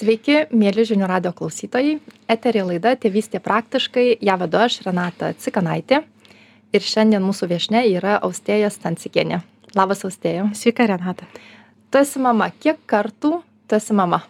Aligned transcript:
Sveiki, 0.00 0.46
mėly 0.56 0.86
žinių 0.88 1.04
radio 1.10 1.30
klausytojai. 1.36 1.98
Eterė 2.32 2.62
laida 2.64 2.94
Tėvystė 2.96 3.36
praktiškai. 3.44 4.04
Ja 4.24 4.38
vedu 4.40 4.56
aš, 4.62 4.78
Renata 4.86 5.34
Cikanaitė. 5.36 5.98
Ir 6.72 6.86
šiandien 6.86 7.20
mūsų 7.20 7.50
viešne 7.50 7.82
yra 7.90 8.14
Austėja 8.24 8.70
Stancikienė. 8.72 9.42
Labas, 9.76 10.00
Austėja. 10.08 10.46
Sveika, 10.56 10.86
Renata. 10.88 11.28
Tu 11.92 12.00
esi 12.00 12.22
mama. 12.24 12.48
Kiek 12.64 12.80
kartų 12.88 13.42
tu 13.68 13.76
esi 13.76 13.98
mama? 13.98 14.22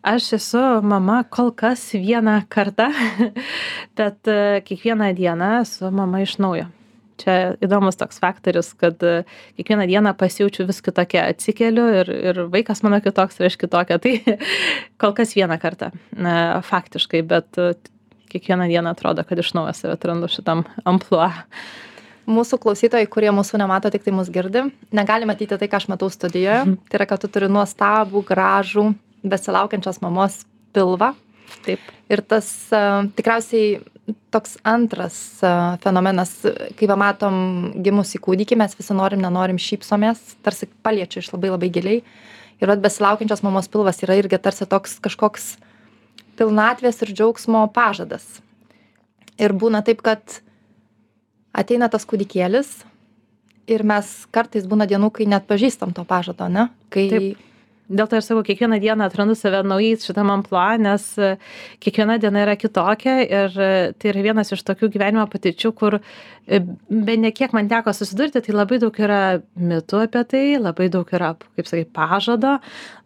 Aš 0.00 0.30
esu 0.38 0.64
mama 0.80 1.18
kol 1.28 1.52
kas 1.52 1.84
vieną 1.92 2.38
kartą, 2.48 2.88
bet 4.00 4.32
e, 4.32 4.40
kiekvieną 4.64 5.12
dieną 5.18 5.52
esu 5.60 5.92
mama 5.92 6.24
iš 6.24 6.38
naujo 6.40 6.70
čia 7.20 7.56
įdomus 7.64 7.98
toks 8.00 8.20
faktorius 8.22 8.72
kad 8.78 9.02
e, 9.06 9.24
kiekvieną 9.58 9.86
dieną 9.90 10.14
pasijaučiu 10.18 10.66
vis 10.68 10.82
kitokia 10.84 11.26
atsikeliu 11.30 11.86
ir 12.02 12.12
ir 12.12 12.40
vaikas 12.52 12.82
mano 12.86 13.00
kitoks 13.04 13.40
ir 13.40 13.50
aš 13.50 13.58
kitokia. 13.60 13.98
Tai 14.04 14.14
kol 15.00 15.16
kas 15.16 15.34
vieną 15.36 15.58
kartą 15.62 15.90
faktiškai 16.70 17.22
bet 17.26 17.58
e, 17.58 17.74
kiekvieną 18.32 18.68
dieną 18.68 18.94
atrodo 18.94 19.24
kad 19.24 19.38
iš 19.38 19.54
naujo 19.56 19.74
save 19.74 19.96
atrandu 19.96 20.30
šitam 20.30 20.64
amplua. 20.84 21.32
Mūsų 22.26 22.58
klausytojai 22.58 23.06
kurie 23.06 23.30
mūsų 23.30 23.60
nemato 23.62 23.90
tiktai 23.94 24.10
mus 24.14 24.30
girdi. 24.34 24.64
Negali 24.94 25.28
matyti 25.30 25.54
tai 25.58 25.68
ką 25.70 25.78
aš 25.78 25.86
matau 25.92 26.10
studijoje. 26.10 26.64
Mhm. 26.64 26.78
tai 26.90 26.98
yra 26.98 27.06
kad 27.06 27.22
tu 27.22 27.30
turi 27.30 27.48
nuostabų 27.48 28.24
gražų 28.26 28.88
besilaukiančios 29.22 30.02
mamos 30.02 30.42
pilvą. 30.74 31.14
Taip. 31.66 31.82
Ir 32.10 32.22
tas 32.26 32.48
uh, 32.74 33.06
tikriausiai 33.14 33.78
toks 34.30 34.56
antras 34.66 35.16
fenomenas. 35.82 36.32
Kai 36.78 36.88
pamatom 36.90 37.36
gimusį 37.82 38.20
kūdikį 38.22 38.58
mes 38.60 38.76
visi 38.78 38.96
norim 38.96 39.22
nenorim 39.22 39.58
šypsomės 39.60 40.36
tarsi 40.46 40.68
paliečia 40.86 41.22
iš 41.22 41.32
labai 41.34 41.52
labai 41.54 41.70
giliai. 41.74 42.02
Ir 42.62 42.70
vat 42.70 42.80
besilaukiančios 42.80 43.42
mamos 43.44 43.68
pilvas 43.68 44.00
yra 44.04 44.16
irgi 44.16 44.40
tarsi 44.40 44.68
toks 44.68 44.98
kažkoks 45.04 45.56
pilnatvės 46.38 47.02
ir 47.04 47.12
džiaugsmo 47.12 47.66
pažadas. 47.74 48.24
Ir 49.36 49.52
būna 49.52 49.82
taip 49.84 50.00
kad 50.04 50.40
ateina 51.56 51.90
tas 51.92 52.06
kūdikėlis 52.08 52.70
ir 53.68 53.82
mes 53.84 54.08
kartais 54.32 54.64
būna 54.68 54.86
dienų 54.88 55.10
kai 55.12 55.26
neatpažįstam 55.28 55.92
to 55.96 56.06
pažado 56.08 56.46
ane 56.46 56.68
kai 56.94 57.08
Taip 57.12 57.44
dėl 57.88 58.08
to 58.10 58.18
ir 58.18 58.24
sakau 58.24 58.42
kiekvieną 58.46 58.78
dieną 58.82 59.06
atrandu 59.06 59.36
save 59.38 59.62
naujai 59.66 59.98
šitam 60.02 60.30
amplua 60.34 60.76
nes 60.80 61.04
e, 61.18 61.36
kiekviena 61.82 62.18
diena 62.22 62.42
yra 62.42 62.56
kitokia 62.58 63.18
ir 63.22 63.54
e, 63.54 63.68
tai 63.94 64.10
yra 64.10 64.24
vienas 64.30 64.50
iš 64.54 64.64
tokių 64.66 64.90
gyvenimo 64.94 65.26
patirčių 65.30 65.72
kur 65.78 65.98
e, 65.98 66.60
bene 66.90 67.30
kiek 67.36 67.54
man 67.56 67.70
teko 67.70 67.94
susidurti 67.94 68.42
tai 68.42 68.56
labai 68.56 68.80
daug 68.82 68.98
yra 68.98 69.20
mitų 69.54 70.02
apie 70.06 70.24
tai 70.32 70.44
labai 70.58 70.88
daug 70.90 71.12
yra 71.14 71.34
kaip 71.38 71.70
sakai 71.70 71.86
pažado 71.86 72.56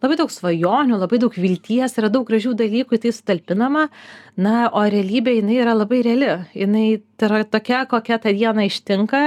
labai 0.01 0.17
daug 0.23 0.33
svajonių 0.33 0.97
labai 1.03 1.21
daug 1.21 1.37
vilties 1.37 1.97
yra 2.01 2.09
daug 2.09 2.25
gražių 2.29 2.55
dalykų 2.57 3.01
tai 3.01 3.13
sutalpinama. 3.13 3.87
Na 4.41 4.69
o 4.73 4.81
realybė 4.87 5.35
jinai 5.35 5.57
yra 5.59 5.73
labai 5.75 5.99
reali. 6.05 6.29
Jinai 6.55 7.01
yra 7.21 7.43
tokia 7.43 7.83
kokia 7.89 8.17
tą 8.23 8.31
dieną 8.33 8.65
ištinka 8.69 9.23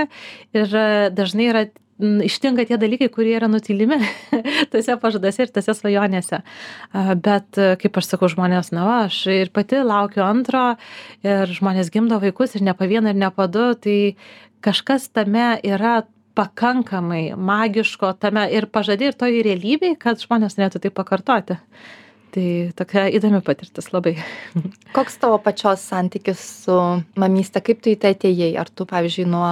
ir 0.56 0.77
dažnai 1.14 1.50
yra 1.52 1.66
ištinka 2.00 2.64
tie 2.67 2.78
dalykai 2.81 3.09
kurie 3.12 3.34
yra 3.39 3.48
nutylimi 3.50 3.98
tuose 4.73 4.97
pažaduose 5.00 5.47
ir 5.47 5.53
tose 5.55 5.75
svajonėse. 5.78 6.41
Bet 7.23 7.61
kaip 7.83 8.00
aš 8.00 8.11
sakau 8.11 8.31
žmonės 8.33 8.73
na 8.75 8.87
va 8.87 8.97
aš 9.05 9.20
ir 9.34 9.53
pati 9.55 9.83
laukiu 9.84 10.25
antro 10.27 10.75
ir 11.27 11.50
žmonės 11.55 11.92
gimdo 11.95 12.19
vaikus 12.22 12.56
ir 12.56 12.67
ne 12.67 12.75
po 12.75 12.89
vieną 12.91 13.15
ir 13.15 13.20
ne 13.20 13.31
po 13.34 13.47
du 13.47 13.70
tai 13.78 13.98
kažkas 14.65 15.11
tame 15.15 15.55
yra 15.62 16.03
pakankamai 16.34 17.37
magiško 17.39 18.15
tame 18.19 18.48
ir 18.50 18.67
pažade 18.67 19.06
ir 19.06 19.19
toj 19.19 19.39
realybėj 19.47 19.95
kad 20.03 20.22
žmonės 20.22 20.59
norėtų 20.59 20.83
tai 20.87 20.91
pakartoti. 20.95 21.61
Tai 22.34 22.47
tokia 22.75 23.05
įdomi 23.15 23.39
patirtis 23.47 23.92
labai. 23.95 24.17
Koks 24.97 25.20
tavo 25.22 25.39
pačios 25.39 25.84
santykis 25.87 26.41
su 26.65 26.78
mamyste? 27.15 27.62
Kaip 27.62 27.84
tu 27.84 27.92
į 27.92 28.00
tai 28.03 28.17
atėjai? 28.17 28.56
Ar 28.59 28.67
tu 28.67 28.89
pavyzdžiui 28.91 29.28
nuo 29.31 29.47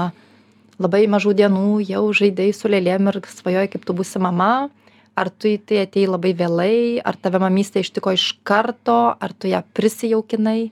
labai 0.80 1.06
mažų 1.10 1.34
dienų 1.40 1.80
jau 1.88 2.04
žaidei 2.16 2.52
su 2.56 2.70
lėlėm 2.72 3.10
ir 3.12 3.20
svajojai 3.28 3.70
kaip 3.72 3.84
tu 3.88 3.96
būsi 3.96 4.22
mama. 4.22 4.68
Ar 5.12 5.28
tu 5.28 5.50
į 5.50 5.58
tai 5.68 5.82
atėjai 5.84 6.08
labai 6.08 6.32
vėlai? 6.32 6.76
Ar 7.04 7.18
tave 7.20 7.40
mamystė 7.42 7.82
ištiko 7.84 8.14
iš 8.16 8.30
karto? 8.48 9.16
Ar 9.20 9.34
tu 9.36 9.50
ją 9.50 9.60
prisijaukinai 9.76 10.70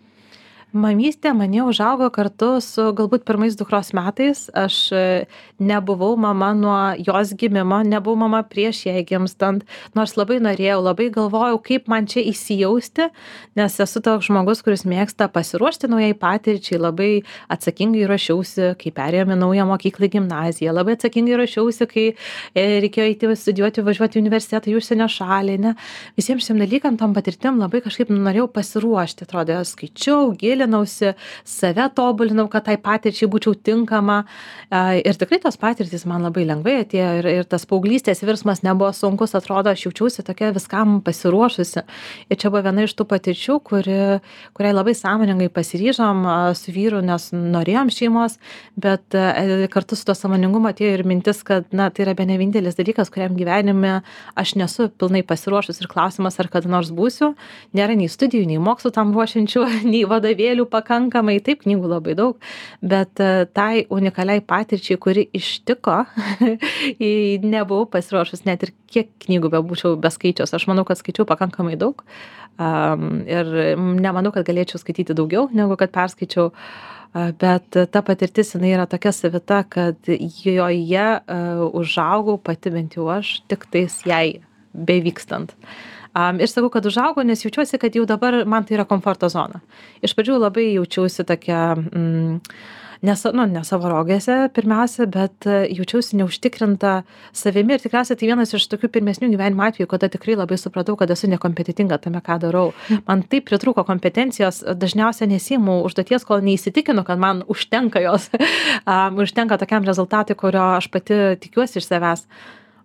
mamystė 0.73 1.33
manyje 1.35 1.65
užaugo 1.67 2.11
kartu 2.15 2.61
su 2.63 2.91
galbūt 2.97 3.25
pirmais 3.29 3.57
dukros 3.59 3.93
metais. 3.97 4.47
Aš 4.55 4.77
e, 4.95 5.05
nebuvau 5.61 6.17
mama 6.17 6.55
nuo 6.55 6.95
jos 6.99 7.35
gimimo 7.35 7.83
nebuvau 7.85 8.17
mama 8.17 8.43
prieš 8.43 8.87
jai 8.87 9.03
gimstant 9.05 9.65
nors 9.95 10.17
labai 10.17 10.39
norėjau 10.41 10.81
labai 10.83 11.11
galvojau 11.13 11.59
kaip 11.65 11.89
man 11.91 12.07
čia 12.09 12.23
įsijausti 12.31 13.11
nes 13.59 13.77
esu 13.85 14.01
toks 14.05 14.31
žmogus 14.31 14.63
kuris 14.65 14.87
mėgsta 14.89 15.29
pasiruošti 15.33 15.91
naujai 15.93 16.15
patirčiai 16.17 16.81
labai 16.81 17.11
atsakingai 17.53 18.07
ruošiausi 18.09 18.71
kai 18.81 18.95
perėjom 18.97 19.35
į 19.35 19.39
naują 19.43 19.67
mokyklą 19.69 20.09
gimnaziją 20.15 20.73
labai 20.77 20.97
atsakingai 20.97 21.37
ruošiausi 21.43 21.89
kai 21.91 22.07
e, 22.09 22.65
reikėjo 22.87 23.11
eiti 23.11 23.35
studijuoti 23.43 23.85
važiuoti 23.85 24.17
į 24.19 24.25
universitetą 24.25 24.73
į 24.73 24.79
užsienio 24.81 25.11
šalį 25.13 25.59
ne 25.67 25.75
visiem 26.17 26.41
šitiem 26.41 26.63
dalykam 26.65 26.97
tom 27.01 27.13
patirtim 27.17 27.61
labai 27.61 27.83
kažkaip 27.85 28.15
norėjau 28.15 28.49
pasiruošti 28.57 29.29
atrodė 29.29 29.61
skaičiau 29.69 30.33
giliai 30.41 30.60
gilinausi 30.61 31.15
save 31.45 31.89
tobulinau 31.97 32.49
kad 32.53 32.69
tai 32.69 32.77
patirčiai 32.81 33.29
būčiau 33.31 33.57
tinkama. 33.57 34.23
Ir 34.71 35.19
tikrai 35.19 35.41
tos 35.43 35.59
patirtys 35.61 36.07
man 36.09 36.25
labai 36.27 36.47
lengvai 36.49 36.81
atėjo 36.85 37.11
ir 37.21 37.31
ir 37.31 37.49
tas 37.51 37.67
paauglystės 37.69 38.23
virsmas 38.27 38.63
nebuvo 38.67 38.93
sunkus 38.97 39.35
atrodo 39.39 39.73
aš 39.73 39.87
jaučiausi 39.89 40.25
tokia 40.27 40.53
viskam 40.57 41.01
pasiruošusi. 41.05 41.85
Ir 42.31 42.41
čia 42.41 42.53
buvo 42.53 42.65
viena 42.69 42.85
iš 42.87 42.95
tų 42.99 43.09
patirčių 43.11 43.59
kuri 43.67 43.99
kuriai 44.57 44.75
labai 44.77 44.95
sąmoningai 44.99 45.51
pasiryžom 45.55 46.27
su 46.59 46.75
vyru 46.75 47.01
nes 47.05 47.31
norėjom 47.33 47.91
šeimos 47.95 48.39
bet 48.81 49.17
kartu 49.73 49.97
su 49.97 50.07
tuo 50.09 50.17
sąmoningumu 50.19 50.71
atėjo 50.71 50.99
ir 50.99 51.07
mintis 51.09 51.43
kad 51.47 51.69
na 51.73 51.89
tai 51.91 52.05
yra 52.07 52.15
bene 52.19 52.37
vienintelis 52.41 52.79
dalykas 52.79 53.11
kuriam 53.13 53.37
gyvenime 53.39 54.01
aš 54.39 54.55
nesu 54.59 54.89
pilnai 55.01 55.23
pasiruošus 55.27 55.81
ir 55.81 55.89
klausimas 55.91 56.39
ar 56.41 56.49
kada 56.53 56.69
nors 56.69 56.91
būsiu. 56.95 57.35
Nėra 57.77 57.97
nei 57.99 58.11
studijų 58.11 58.47
nei 58.49 58.61
mokslų 58.63 58.93
tam 58.97 59.13
ruošiančių 59.15 59.67
nei 59.93 60.05
vadovėlių 60.05 60.50
vadovėlių 60.51 60.67
pakankamai 60.71 61.41
taip 61.41 61.63
knygų 61.65 61.89
labai 61.89 62.15
daug 62.15 62.39
bet 62.83 63.21
e, 63.21 63.47
tai 63.55 63.87
unikaliai 63.91 64.41
patirčiai 64.41 64.99
kuri 64.99 65.29
ištiko 65.33 66.05
nebuvau 67.55 67.87
pasiruošus 67.91 68.45
net 68.45 68.63
ir 68.63 68.73
kiek 68.91 69.09
knygų 69.23 69.51
bebūčiau 69.51 69.97
beskaičius. 69.97 70.55
Aš 70.55 70.67
manau 70.67 70.85
kad 70.85 70.99
skaičiau 70.99 71.27
pakankamai 71.27 71.77
daug 71.79 72.03
um, 72.59 73.23
ir 73.27 73.77
nemanau 73.77 74.33
kad 74.33 74.47
galėčiau 74.47 74.81
skaityti 74.81 75.15
daugiau 75.15 75.49
negu 75.53 75.77
kad 75.77 75.93
perskaičiau 75.93 76.51
bet 77.11 77.75
ta 77.91 78.03
patirtis 78.07 78.55
jinai 78.55 78.75
yra 78.77 78.87
tokia 78.87 79.11
savita 79.13 79.65
kad 79.67 79.99
joje 80.07 81.07
uh, 81.19 81.65
užaugau 81.75 82.39
pati 82.39 82.71
bent 82.71 82.95
jau 82.95 83.09
aš 83.11 83.41
tiktais 83.51 84.03
jai 84.07 84.41
bevykstant 84.75 85.57
ir 86.15 86.51
sakau 86.51 86.71
kad 86.73 86.87
užaugau 86.87 87.25
nes 87.27 87.45
jaučiuosi 87.45 87.79
kad 87.79 87.95
jau 87.95 88.07
dabar 88.07 88.45
man 88.47 88.65
tai 88.65 88.79
yra 88.79 88.85
komforto 88.89 89.29
zona. 89.29 89.63
Iš 90.03 90.15
pradžių 90.17 90.39
labai 90.41 90.73
jaučiausi 90.75 91.27
tokia 91.29 91.75
mm, 91.77 92.41
nes 93.03 93.23
nu 93.33 93.47
ne 93.49 93.63
savo 93.65 93.89
rogėse 93.89 94.35
pirmiausia 94.57 95.07
bet 95.09 95.47
e, 95.49 95.63
jaučiausi 95.73 96.19
neužtikrinta 96.21 96.93
savimi 97.37 97.77
ir 97.77 97.83
tikriausiai 97.83 98.19
tai 98.21 98.29
vienas 98.29 98.53
iš 98.57 98.67
tokių 98.73 98.91
pirmesnių 98.97 99.31
gyvenimo 99.33 99.65
atvejų 99.65 99.89
kada 99.89 100.11
tikrai 100.13 100.37
labai 100.37 100.59
supratau 100.61 100.99
kad 101.01 101.11
esu 101.15 101.31
nekompetentinga 101.33 102.01
tame 102.03 102.21
ką 102.25 102.41
darau. 102.43 102.67
Man 103.09 103.25
taip 103.31 103.49
pritrūko 103.49 103.87
kompetencijos 103.89 104.63
dažniausia 104.77 105.31
nesiimu 105.31 105.81
užduoties 105.87 106.27
kol 106.29 106.45
neįsitikinu 106.45 107.07
kad 107.09 107.23
man 107.23 107.45
užtenka 107.49 108.05
jos 108.05 108.29
užtenka 109.25 109.61
tokiam 109.61 109.89
rezultatui 109.89 110.37
kurio 110.37 110.75
aš 110.77 110.91
pati 110.93 111.23
tikiuosi 111.41 111.81
iš 111.81 111.89
savęs. 111.89 112.29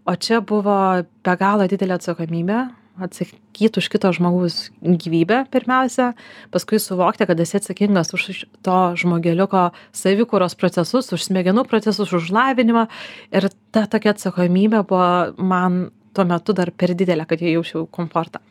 O 0.05 0.15
čia 0.15 0.39
buvo 0.39 0.79
be 1.25 1.33
galo 1.39 1.65
didelė 1.67 1.97
atsakomybė 1.97 2.63
atsakyt 3.01 3.77
už 3.77 3.89
kito 3.91 4.11
žmogaus 4.15 4.71
gyvybę 4.81 5.45
pirmiausia 5.51 6.13
paskui 6.51 6.79
suvokti 6.79 7.27
kad 7.27 7.39
esi 7.39 7.59
atsakingas 7.59 8.13
už 8.15 8.45
to 8.65 8.79
žmogeliuko 8.99 9.69
savikūros 9.95 10.55
procesus 10.55 11.11
už 11.11 11.27
smegenų 11.27 11.67
procesus 11.67 12.13
už 12.15 12.31
lavinimą. 12.31 12.87
Ir 13.35 13.49
ta 13.75 13.85
tokia 13.87 14.15
atsakomybė 14.15 14.85
buvo 14.87 15.35
man 15.37 15.89
tuo 16.15 16.25
metu 16.25 16.55
dar 16.55 16.71
per 16.71 16.95
didelė 16.95 17.27
kad 17.27 17.41
jausčiau 17.43 17.87
komfortą 17.91 18.43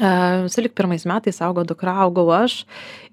e, 0.00 0.48
sulig 0.48 0.72
pirmais 0.74 1.04
metais 1.04 1.40
augo 1.44 1.64
dukra 1.64 1.94
augau 2.04 2.30
aš 2.32 2.64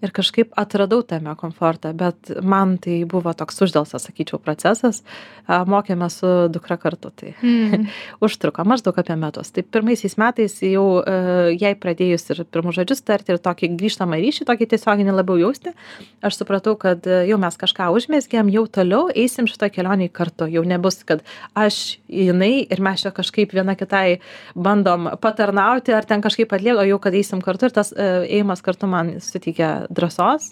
ir 0.02 0.12
kažkaip 0.16 0.54
atradau 0.58 1.04
tame 1.06 1.34
komfortą 1.38 1.92
bet 1.94 2.32
man 2.42 2.78
tai 2.82 3.04
buvo 3.06 3.34
toks 3.38 3.62
uždelstas 3.62 4.08
sakyčiau 4.08 4.40
procesas. 4.42 5.04
Mokėmės 5.48 6.22
su 6.22 6.30
dukra 6.54 6.78
kartu 6.80 7.12
tai 7.12 7.34
mm. 7.42 7.88
užtruko 8.26 8.64
maždaug 8.66 8.98
apie 8.98 9.18
metus. 9.20 9.52
Tai 9.52 9.64
pirmaisiais 9.68 10.16
metais 10.22 10.58
jau 10.64 10.86
e, 11.02 11.16
jai 11.60 11.74
pradėjus 11.76 12.30
ir 12.32 12.44
pirmus 12.50 12.78
žodžius 12.80 13.04
tarti 13.06 13.36
ir 13.36 13.42
tokį 13.44 13.74
grįžtamą 13.76 14.20
ryšį 14.22 14.48
tokį 14.50 14.70
tiesioginį 14.74 15.18
labiau 15.18 15.38
jausti 15.42 15.76
aš 16.24 16.40
supratau 16.40 16.78
kad 16.80 17.06
e, 17.06 17.26
jau 17.30 17.38
mes 17.42 17.60
kažką 17.62 17.92
užmezgėm 17.98 18.50
jau 18.54 18.66
toliau 18.80 19.12
eisim 19.12 19.50
šitoj 19.50 19.74
kelionėj 19.76 20.12
kartu. 20.16 20.48
Jau 20.50 20.64
nebus 20.66 21.02
kad 21.06 21.26
aš 21.58 22.00
jinai 22.08 22.64
ir 22.64 22.82
mes 22.82 23.04
čia 23.04 23.14
kažkaip 23.14 23.54
viena 23.54 23.76
kitai 23.78 24.22
bandom 24.56 25.12
patarnauti 25.22 25.94
ar 25.94 26.08
ten 26.08 26.24
kažkaip 26.24 26.54
atliept 26.54 26.61
tiek 26.62 26.78
o 26.78 26.86
jau 26.88 27.00
kad 27.02 27.16
eisim 27.18 27.42
kartu 27.44 27.68
ir 27.70 27.76
tas 27.76 27.92
e, 27.92 28.08
ėjimas 28.40 28.64
kartu 28.66 28.90
man 28.90 29.16
suteikia 29.24 29.72
drąsos. 29.90 30.52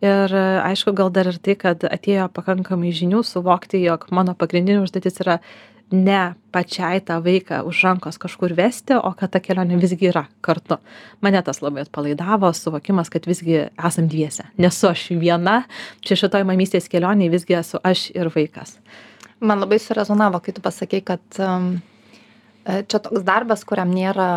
Ir 0.00 0.32
e, 0.32 0.44
aišku 0.64 0.94
gal 0.96 1.12
dar 1.12 1.28
ir 1.28 1.40
tai 1.42 1.58
kad 1.60 1.84
atėjo 1.84 2.30
pakankamai 2.32 2.94
žinių 2.96 3.20
suvokti 3.26 3.82
jog 3.82 4.06
mano 4.16 4.36
pagrindinė 4.38 4.86
užduotis 4.86 5.20
yra 5.20 5.40
ne 5.90 6.34
pačiai 6.54 7.00
tą 7.02 7.18
vaiką 7.22 7.64
už 7.66 7.82
rankos 7.84 8.18
kažkur 8.18 8.54
vesti 8.54 8.94
o 8.94 9.10
kad 9.18 9.32
ta 9.34 9.40
kelionė 9.42 9.78
visgi 9.82 10.08
yra 10.10 10.24
kartu. 10.40 10.78
Mane 11.20 11.42
tas 11.42 11.60
labai 11.62 11.84
atpalaidavo 11.84 12.52
suvokimas 12.54 13.10
kad 13.10 13.26
visgi 13.26 13.66
esam 13.74 14.08
dviese. 14.08 14.46
Nesu 14.58 14.90
aš 14.90 15.08
viena 15.18 15.64
čia 16.06 16.18
šitoj 16.22 16.46
mamystės 16.46 16.88
kelionėj 16.90 17.32
visgi 17.34 17.58
esu 17.58 17.82
aš 17.82 18.10
ir 18.14 18.30
vaikas. 18.34 18.78
Man 19.40 19.62
labai 19.62 19.80
surezonavo 19.82 20.40
kai 20.44 20.54
tu 20.54 20.62
pasakei 20.62 21.02
kad 21.02 21.40
čia 22.88 23.00
toks 23.02 23.24
darbas 23.26 23.64
kuriam 23.68 23.90
nėra 23.94 24.28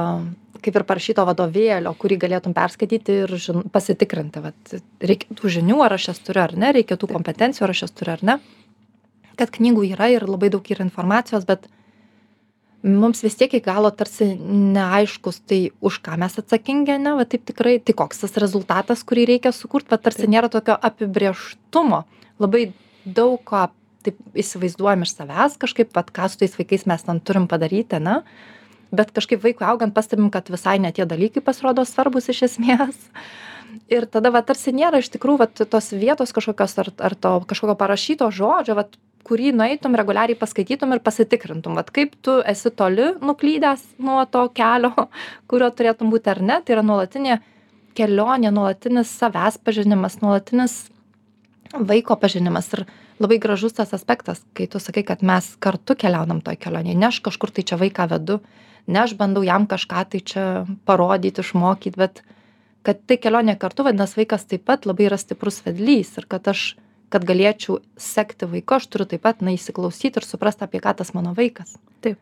kaip 0.64 0.80
ir 0.80 0.86
parašyto 0.88 1.26
vadovėlio 1.28 1.94
kurį 2.00 2.18
galėtum 2.24 2.56
perskaityti 2.56 3.20
ir 3.26 3.36
žin 3.42 3.66
pasitikrinti 3.74 4.44
vat 4.44 4.76
reikia 5.04 5.36
tų 5.38 5.52
žinių 5.58 5.80
ar 5.86 5.98
aš 5.98 6.10
jas 6.14 6.22
turiu 6.24 6.44
ar 6.46 6.56
ne 6.58 6.72
reikia 6.78 6.98
tų 7.00 7.10
kompetencijų 7.12 7.68
ar 7.68 7.74
aš 7.76 7.86
jas 7.86 7.96
turiu 7.96 8.16
ar 8.16 8.28
ne. 8.32 8.38
Kad 9.40 9.50
knygų 9.56 9.88
yra 9.96 10.12
ir 10.14 10.28
labai 10.30 10.52
daug 10.54 10.68
yra 10.70 10.86
informacijos 10.86 11.48
bet 11.50 11.68
mums 12.84 13.24
vis 13.24 13.36
tiek 13.40 13.52
iki 13.52 13.64
galo 13.66 13.92
tarsi 13.96 14.34
neaiškus 14.40 15.42
tai 15.50 15.62
už 15.82 16.00
ką 16.06 16.18
mes 16.22 16.36
atsakingi 16.40 16.96
ane 16.98 17.16
va 17.20 17.28
taip 17.30 17.46
tikrai 17.48 17.78
tai 17.80 17.96
koks 17.98 18.24
tas 18.24 18.36
rezultatas 18.44 19.04
kurį 19.08 19.28
reikia 19.34 19.54
sukurt 19.56 19.90
va 19.92 19.98
tarsi 19.98 20.30
nėra 20.30 20.52
tokio 20.52 20.76
apibrėžtumo. 20.90 22.04
Labai 22.44 22.68
daug 23.06 23.40
ką 23.48 23.68
taip 24.06 24.20
įsivaizduojam 24.40 25.06
iš 25.06 25.16
savęs 25.18 25.58
kažkaip 25.62 25.94
vat 25.98 26.12
ką 26.16 26.28
su 26.32 26.42
tais 26.42 26.58
vaikais 26.60 26.86
mes 26.90 27.06
ten 27.08 27.22
turim 27.22 27.48
padaryti 27.52 28.00
ane? 28.00 28.22
Bet 28.94 29.14
kažkaip 29.16 29.42
vaikui 29.44 29.66
augant 29.66 29.96
pastebim 29.96 30.30
kad 30.34 30.50
visai 30.54 30.78
ne 30.82 30.92
tie 30.94 31.08
dalykai 31.10 31.42
pasirodo 31.46 31.86
svarbūs 31.88 32.30
iš 32.34 32.44
esmės. 32.50 33.00
Ir 33.90 34.06
tada 34.06 34.30
va 34.34 34.44
tarsi 34.46 34.74
nėra 34.76 35.00
iš 35.02 35.10
tikrųjų 35.16 35.42
vat 35.42 35.64
tos 35.70 35.90
vietos 35.98 36.36
kažkokios 36.36 36.78
ar 36.84 36.92
ar 37.10 37.16
to 37.16 37.34
kažkokio 37.50 37.76
parašyto 37.80 38.30
žodžio 38.32 38.78
vat 38.78 38.94
kurį 39.24 39.54
nueitum 39.56 39.96
reguliariai 39.98 40.38
paskaitytum 40.40 40.94
ir 40.94 41.02
pasitikrintum 41.04 41.80
vat 41.80 41.90
kaip 41.96 42.16
tu 42.22 42.38
esi 42.54 42.70
toli 42.76 43.14
nuklydęs 43.24 43.86
nuo 44.04 44.24
to 44.30 44.44
kelio 44.56 44.92
kuriuo 45.50 45.72
turėtum 45.72 46.12
būti 46.14 46.34
ar 46.36 46.42
ne. 46.44 46.60
Tai 46.62 46.78
yra 46.78 46.86
nuolatinė 46.86 47.40
kelionė 47.98 48.52
nuolatinis 48.54 49.12
savęs 49.22 49.60
pažinimas 49.64 50.20
nuolatinis 50.22 50.78
vaiko 51.74 52.18
pažinimas. 52.20 52.70
Ir 52.74 52.86
labai 53.20 53.40
gražus 53.40 53.74
tas 53.74 53.94
aspektas 53.94 54.44
kai 54.54 54.68
tu 54.68 54.80
sakai 54.80 55.04
kad 55.04 55.24
mes 55.24 55.56
kartu 55.60 55.96
keliaunam 55.96 56.42
toj 56.42 56.58
kelionėj. 56.58 56.96
Ne 56.98 57.10
aš 57.10 57.22
kažkur 57.26 57.52
tai 57.52 57.64
čia 57.64 57.78
vaiką 57.78 58.08
vedu 58.10 58.40
ne 58.88 59.00
aš 59.04 59.16
bandau 59.20 59.44
jam 59.44 59.68
kažką 59.68 60.06
tai 60.10 60.20
čia 60.20 60.46
parodyt 60.86 61.40
išmokyt 61.40 61.98
bet 61.98 62.24
kad 62.84 63.00
tai 63.08 63.18
kelionė 63.18 63.58
kartu 63.60 63.86
vadinas 63.88 64.18
vaikas 64.18 64.46
taip 64.50 64.66
pat 64.68 64.86
labai 64.90 65.08
yra 65.08 65.20
stiprus 65.20 65.62
vedlys 65.66 66.18
ir 66.18 66.28
kad 66.28 66.48
aš 66.52 66.76
kad 67.14 67.26
galėčiau 67.30 67.78
sekti 68.00 68.50
vaiku 68.50 68.80
aš 68.80 68.90
turiu 68.90 69.06
taip 69.06 69.22
pat 69.22 69.42
na 69.46 69.54
įsiklausyt 69.54 70.18
ir 70.18 70.26
suprast 70.26 70.64
apie 70.66 70.82
ką 70.82 70.96
tas 70.98 71.14
mano 71.14 71.36
vaikas. 71.38 71.78
Taip. 72.02 72.18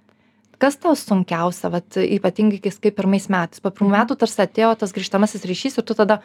Kas 0.61 0.75
tau 0.77 0.93
sunkiausia 0.99 1.71
vat 1.73 1.97
ypatingai 1.97 2.59
kai 2.61 2.73
sakai 2.75 2.91
pirmais 2.93 3.29
metais? 3.31 3.63
Po 3.63 3.71
pirmų 3.71 3.89
Mhm. 3.89 3.97
metų 3.97 4.17
tarsi 4.19 4.43
atėjo 4.43 4.77
tas 4.77 4.91
grįžtamasis 4.93 5.47
ryšys 5.47 5.77
ir 5.79 5.83
tu 5.83 5.95
tada 5.95 6.21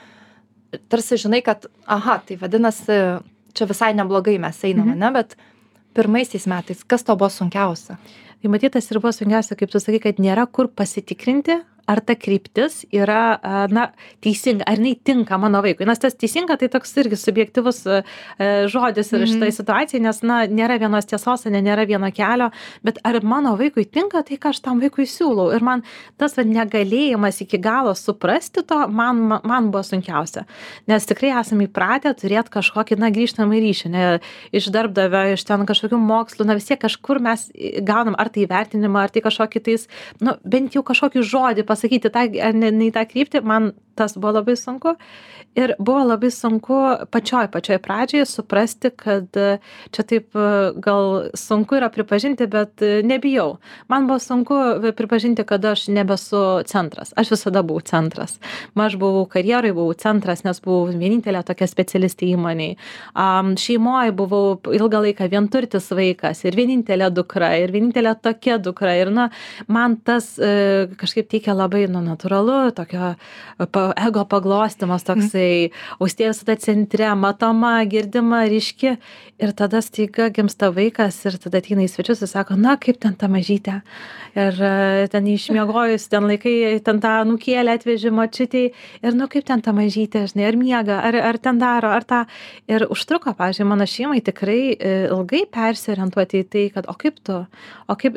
tarsi 0.91 1.17
žinai 1.17 1.43
kad 1.45 1.67
aha 1.87 2.19
tai 2.27 2.37
vadinasi 2.37 3.23
čia 3.57 3.67
visai 3.67 3.93
neblogai 3.95 4.39
mes 4.39 4.63
einam 4.65 4.87
Mhm. 4.89 5.03
ane 5.03 5.13
bet 5.19 5.37
pirmaisiais 5.95 6.47
metais 6.47 6.85
kas 6.85 7.03
tau 7.05 7.17
buvo 7.17 7.29
sunkiausia 7.31 7.97
tai 8.43 8.49
matyt 8.53 8.73
tas 8.73 8.91
ir 8.91 8.99
buvo 9.01 9.13
sunkiausia 9.13 9.57
kaip 9.57 9.71
tu 9.73 9.79
sakai 9.81 10.01
kad 10.01 10.17
nėra 10.21 10.47
kur 10.53 10.69
pasitikrinti 10.69 11.57
ar 11.89 12.01
ta 12.01 12.15
kryptis 12.19 12.85
yra 12.93 13.39
na 13.71 13.89
teisinga 14.25 14.65
ar 14.67 14.77
jinai 14.81 14.95
tinka 15.05 15.39
mano 15.39 15.61
vaikui? 15.63 15.87
Nes 15.87 15.99
tas 16.03 16.15
teisinga 16.19 16.57
tai 16.59 16.69
toks 16.69 16.95
irgi 16.99 17.17
subjektyvus 17.21 17.79
e, 17.87 18.03
e, 18.39 18.49
žodis 18.73 19.13
Mhm. 19.13 19.27
šitoj 19.33 19.53
situacijoj 19.61 20.01
nes 20.03 20.23
na 20.23 20.41
nėra 20.47 20.79
vienos 20.83 21.07
tiesos 21.07 21.47
ane 21.47 21.63
nėra 21.63 21.87
vieno 21.87 22.11
kelio 22.13 22.51
bet 22.85 22.99
ar 23.05 23.21
mano 23.23 23.57
vaikui 23.57 23.85
tinka 23.87 24.23
tai 24.27 24.37
ką 24.37 24.51
aš 24.51 24.61
tam 24.65 24.81
vaikui 24.81 25.07
siūlau? 25.07 25.55
Ir 25.55 25.63
man 25.63 25.83
tas 26.19 26.35
va 26.37 26.43
negalėjimas 26.45 27.41
iki 27.45 27.59
galo 27.63 27.95
suprasti 27.95 28.63
to 28.67 28.89
man 28.89 29.17
ma- 29.29 29.41
man 29.45 29.71
buvo 29.71 29.83
sunkiausia. 29.87 30.45
Nes 30.89 31.07
tikrai 31.07 31.31
esam 31.41 31.61
įpratę 31.65 32.13
turėt 32.19 32.51
kažkokį 32.51 32.99
na 32.99 33.11
grįžtamąjį 33.11 33.63
ryšį 33.67 33.91
ne 33.91 34.21
iš 34.53 34.71
darbdavio 34.75 35.33
iš 35.35 35.45
ten 35.45 35.65
kažkokių 35.67 35.99
mokslų 36.03 36.47
na 36.47 36.55
vis 36.59 36.67
tiek 36.67 36.81
kažkur 36.81 37.21
mes 37.21 37.51
i- 37.55 37.81
gaunam 37.81 38.15
ar 38.19 38.29
tai 38.29 38.47
įvertinimą 38.47 39.05
ar 39.05 39.09
tai 39.11 39.21
kažkokį 39.23 39.63
tais 39.63 39.87
nu 40.21 40.35
bent 40.45 40.73
jau 40.75 40.83
kažkokį 40.83 41.23
žodį 41.23 41.65
pasakyti 41.77 42.11
tą 42.11 42.27
ne 42.33 42.73
ne 42.73 42.91
į 42.91 42.95
tą 42.97 43.07
kryptį 43.13 43.45
man 43.47 43.75
tas 43.97 44.17
buvo 44.17 44.37
labai 44.37 44.57
sunku. 44.57 44.95
Ir 45.57 45.73
buvo 45.81 46.03
labai 46.05 46.29
sunku 46.31 46.77
pačioj 47.09 47.49
pačioj 47.53 47.79
pradžioj 47.81 48.27
suprasti 48.29 48.91
kad 48.93 49.37
e, 49.41 49.57
čia 49.91 50.03
taip 50.05 50.37
e, 50.37 50.49
gal 50.85 51.31
sunku 51.33 51.79
yra 51.79 51.89
pripažinti 51.89 52.45
bet 52.53 52.85
e, 52.85 53.01
nebijau. 53.01 53.57
Man 53.89 54.05
buvo 54.05 54.19
sunku 54.21 54.59
pripažinti 54.97 55.47
kad 55.49 55.65
aš 55.65 55.87
nebesu 55.89 56.43
centras. 56.69 57.15
Aš 57.17 57.33
visada 57.33 57.63
buvau 57.65 57.81
centras. 57.81 58.37
Aš 58.77 58.99
buvau 59.01 59.25
karjeroj 59.33 59.73
buvau 59.73 59.97
centras 59.97 60.45
nes 60.45 60.61
buvau 60.61 60.91
vienintelė 60.93 61.41
tokia 61.49 61.71
specialistė 61.71 62.29
įmonėj 62.35 62.77
am 63.17 63.55
šeimoj 63.57 64.13
buvau 64.19 64.59
ilgą 64.77 65.01
laiką 65.07 65.31
vienturtis 65.33 65.89
vaikas 65.97 66.45
ir 66.45 66.61
vienintelė 66.61 67.09
dukra 67.17 67.55
ir 67.63 67.73
vienintelė 67.73 68.13
tokia 68.21 68.61
dukra. 68.61 68.93
Ir 69.01 69.09
na 69.09 69.31
man 69.73 69.97
tas 70.05 70.35
e, 70.37 70.93
kažkaip 71.01 71.33
teikė 71.33 71.57
labai 71.57 71.66
nu 71.69 72.01
natūralu 72.05 72.73
tokio 72.77 73.15
pa 73.73 73.83
ego 73.97 74.25
paglostymas 74.29 75.05
toksai 75.07 75.71
austėja 76.01 76.33
visada 76.33 76.57
centre 76.61 77.09
matoma 77.17 77.79
girdima 77.85 78.45
ryški. 78.49 78.97
Ir 79.37 79.53
tada 79.53 79.83
staiga 79.85 80.31
gimsta 80.33 80.71
vaikas 80.73 81.19
ir 81.29 81.37
tada 81.41 81.61
ateina 81.61 81.85
į 81.85 81.91
svečius 81.93 82.23
ir 82.25 82.31
sako 82.31 82.57
na 82.57 82.77
kaip 82.81 83.01
ten 83.03 83.17
ta 83.19 83.29
mažytė? 83.29 83.81
Ir 84.37 84.61
e, 84.65 85.09
ten 85.13 85.27
išmiegojus 85.29 86.09
ten 86.13 86.25
laikai 86.31 86.79
ten 86.85 87.03
tą 87.03 87.17
anūkėlę 87.25 87.75
atvežė 87.77 88.15
močiutei 88.17 88.71
ir 89.03 89.19
nu 89.19 89.29
kaip 89.33 89.45
ten 89.49 89.61
ta 89.65 89.75
mažytė 89.77 90.25
žinai 90.33 90.49
ar 90.49 90.57
miega 90.61 91.01
ar 91.05 91.21
ar 91.33 91.41
ten 91.43 91.61
daro 91.61 91.93
ar 91.93 92.07
tą? 92.09 92.23
Ir 92.71 92.87
užtruko 92.89 93.35
pavyzdžiui 93.37 93.69
mano 93.69 93.85
šeimai 93.85 94.23
tikrai 94.25 94.63
e, 94.73 94.95
ilgai 95.11 95.45
persiorientuoti 95.53 96.41
į 96.45 96.49
tai 96.49 96.65
kad 96.73 96.89
o 96.89 96.97
kaip 96.97 97.21
tu? 97.21 97.43
O 97.87 98.01
kaip 98.01 98.17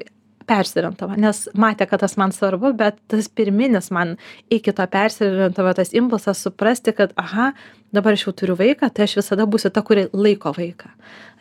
persiorientavo 0.50 1.18
nes 1.22 1.44
matė 1.58 1.88
kad 1.90 2.04
tas 2.04 2.18
man 2.22 2.34
svarbu 2.36 2.74
bet 2.80 3.00
tas 3.12 3.30
pirminis 3.30 3.92
man 3.96 4.16
iki 4.50 4.74
to 4.76 4.88
persiorientavo 4.96 5.74
tas 5.78 5.94
impulsas 5.98 6.42
suprasti 6.46 6.96
kad 6.98 7.14
aha 7.24 7.52
dabar 7.96 8.18
aš 8.18 8.28
jau 8.28 8.36
turiu 8.42 8.58
vaiką 8.60 8.92
tai 8.94 9.08
aš 9.08 9.18
visada 9.22 9.48
būsiu 9.50 9.74
ta 9.74 9.86
kuri 9.86 10.08
laiko 10.14 10.54
vaiką 10.58 10.92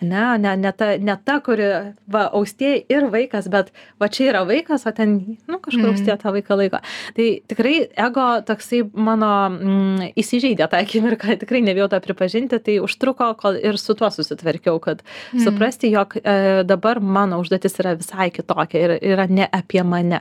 ane 0.02 0.38
ne 0.38 0.56
ne 0.56 0.72
ta 0.72 0.96
ne 0.98 1.16
ta 1.24 1.40
kuri 1.40 1.66
va 2.08 2.22
austėja 2.38 2.82
ir 2.88 3.06
vaikas 3.10 3.48
bet 3.50 3.72
va 4.00 4.08
čia 4.08 4.30
yra 4.32 4.42
vaikas 4.46 4.86
o 4.86 4.92
ten 4.92 5.36
nu 5.48 5.58
kažkur 5.58 5.82
Mhm. 5.88 5.92
austėja 5.94 6.16
tą 6.22 6.32
vaiką 6.36 6.56
laiko 6.56 6.78
tai 7.16 7.40
tikrai 7.48 7.88
ego 7.96 8.26
toksai 8.46 8.82
mano 8.94 9.30
mm, 9.50 10.12
įsižeidė 10.16 10.68
tą 10.70 10.78
akimirką 10.84 11.38
tikrai 11.40 11.62
nebijau 11.62 11.88
to 11.88 12.00
pripažinti 12.00 12.58
tai 12.62 12.78
užtruko 12.80 13.34
kol 13.36 13.56
ir 13.56 13.78
su 13.78 13.94
tuo 13.94 14.10
susitvarkiau 14.10 14.78
kad 14.80 15.02
Mhm. 15.32 15.44
suprasti 15.44 15.90
jog 15.90 16.16
e, 16.16 16.62
dabar 16.64 17.00
mano 17.00 17.40
užduotis 17.40 17.78
yra 17.80 17.94
visai 17.98 18.30
kitokia 18.30 18.78
ir 18.84 18.98
yra 19.02 19.26
ne 19.28 19.48
apie 19.52 19.82
mane 19.82 20.20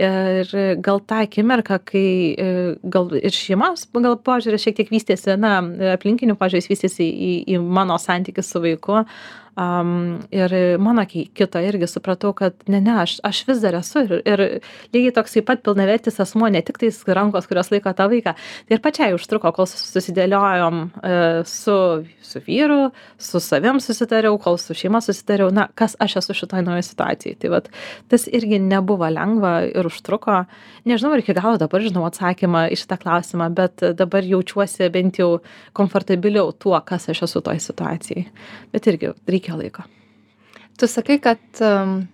ir 0.00 0.50
gal 0.82 1.00
tą 1.06 1.20
akimirką 1.22 1.78
kai 1.86 2.08
e, 2.34 2.48
gal 2.82 3.12
ir 3.14 3.34
šeimos 3.34 3.86
gal 3.94 4.18
požiūris 4.26 4.66
šiek 4.66 4.80
tiek 4.80 4.90
vystėsi 4.90 5.36
na 5.38 5.60
aplinkinių 5.94 6.34
požiūris 6.40 6.70
vystėsi 6.70 7.06
į 7.06 7.32
į 7.54 7.60
mano 7.62 7.98
santykį 8.02 8.42
su 8.42 8.62
vaiku 8.64 9.04
am, 9.56 10.20
ir 10.34 10.78
mano 10.78 11.04
ki- 11.06 11.28
kito 11.34 11.60
irgi 11.62 11.86
supratau 11.90 12.32
kad 12.34 12.54
ne 12.68 12.80
ne 12.80 12.94
aš 13.02 13.18
aš 13.24 13.44
vis 13.48 13.60
dar 13.62 13.74
esu 13.78 14.02
ir 14.04 14.12
ir 14.24 14.42
lygiai 14.94 15.14
toksai 15.14 15.42
pat 15.46 15.62
pilnavertis 15.62 16.20
asmuo 16.20 16.48
ne 16.50 16.62
tik 16.62 16.78
tais 16.78 16.98
rankos 17.06 17.46
kurios 17.46 17.70
laiko 17.70 17.92
tą 17.94 18.08
vaiką. 18.10 18.34
Tai 18.34 18.74
ir 18.76 18.80
pačiai 18.82 19.14
užtruko 19.14 19.52
kol 19.54 19.66
susidėliojom 19.66 20.80
e, 21.02 21.44
su 21.44 21.76
su 22.22 22.40
vyru 22.46 22.90
su 23.18 23.40
savim 23.40 23.80
susitariau 23.80 24.38
kol 24.38 24.58
su 24.58 24.74
šeima 24.74 25.00
susitariau. 25.04 25.50
Na 25.52 25.68
kas 25.74 25.96
aš 26.00 26.16
esu 26.22 26.34
šitoj 26.34 26.62
naujoj 26.66 26.82
situacijoj? 26.90 27.36
Tai 27.40 27.48
vat 27.54 27.68
tas 28.08 28.26
irgi 28.28 28.58
nebuvo 28.58 29.08
lengva 29.08 29.64
ir 29.70 29.86
užtruko. 29.86 30.44
Nežinau 30.84 31.12
ar 31.14 31.22
iki 31.22 31.34
galo 31.36 31.58
dabar 31.60 31.80
žinau 31.80 32.04
atsakymą 32.08 32.66
į 32.74 32.78
šitą 32.80 32.98
klausimą 33.02 33.48
bet 33.54 33.84
dabar 33.96 34.24
jaučiuosi 34.26 34.90
bent 34.92 35.18
jau 35.20 35.38
komfortabiliau 35.72 36.52
tuo 36.58 36.80
kas 36.86 37.08
aš 37.12 37.22
esu 37.28 37.40
toj 37.44 37.60
situacijoj. 37.62 38.24
Bet 38.72 38.86
irgi 38.90 39.12
reikėjo 39.44 39.60
laiko. 39.60 39.84
Tu 40.78 40.88
sakai 40.88 41.20
kad 41.22 41.38
um, 41.60 42.06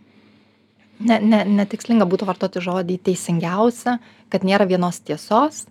ne 1.01 1.21
ne 1.21 1.45
netikslinga 1.45 2.07
būtų 2.07 2.27
vartoti 2.27 2.61
žodį 2.61 2.99
teisingiausia 3.05 3.99
kad 4.31 4.45
nėra 4.45 4.67
vienos 4.67 5.01
tiesos. 5.01 5.67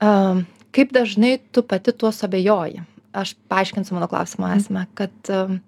Um, 0.00 0.46
kaip 0.72 0.92
dažnai 0.92 1.40
tu 1.52 1.62
pati 1.62 1.92
tuo 1.92 2.12
suabejoji 2.12 2.82
aš 3.16 3.34
paaiškinsiu 3.48 3.94
mano 3.94 4.08
klausimo 4.08 4.46
esmę 4.52 4.86
kad 4.94 5.14
um, 5.30 5.60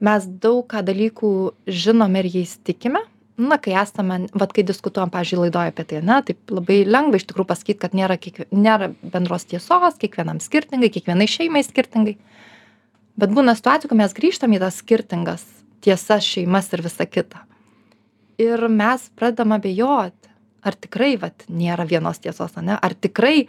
mes 0.00 0.26
daug 0.26 0.66
ką 0.66 0.82
dalykų 0.82 1.54
žinome 1.68 2.24
ir 2.24 2.30
jais 2.40 2.58
tikime. 2.64 3.04
Na 3.40 3.56
kai 3.56 3.72
esame 3.78 4.26
vat 4.36 4.50
kai 4.52 4.64
diskutuojam 4.68 5.08
pavyzdžiui 5.08 5.46
laidoj 5.46 5.70
apie 5.70 5.84
tai 5.88 6.00
ane 6.02 6.18
taip 6.26 6.50
labai 6.50 6.82
lengva 6.84 7.16
iš 7.16 7.24
tikrųjų 7.30 7.48
pasakyt 7.48 7.78
kad 7.80 7.94
nėra 7.96 8.18
kiek 8.20 8.42
nėra 8.50 8.90
bendros 9.00 9.46
tiesos 9.48 9.96
kiekvienam 10.02 10.42
skirtingai 10.44 10.90
kiekvienai 10.92 11.28
šeimai 11.30 11.62
skirtingai 11.64 12.18
bet 13.20 13.32
būna 13.36 13.54
situacijų 13.58 13.92
kai 13.92 14.00
mes 14.00 14.16
grįžtam 14.16 14.56
į 14.56 14.62
tas 14.62 14.80
skirtingas 14.82 15.44
tiesas 15.84 16.26
šeimas 16.26 16.70
ir 16.74 16.84
visa 16.84 17.06
kita. 17.08 17.44
Ir 18.40 18.68
mes 18.72 19.08
pradedam 19.16 19.52
abejoti 19.56 20.30
ar 20.64 20.76
tikrai 20.76 21.14
vat 21.20 21.46
nėra 21.48 21.86
vienos 21.88 22.20
tiesos 22.20 22.56
ane? 22.60 22.76
Ar 22.76 22.94
tikrai 22.94 23.48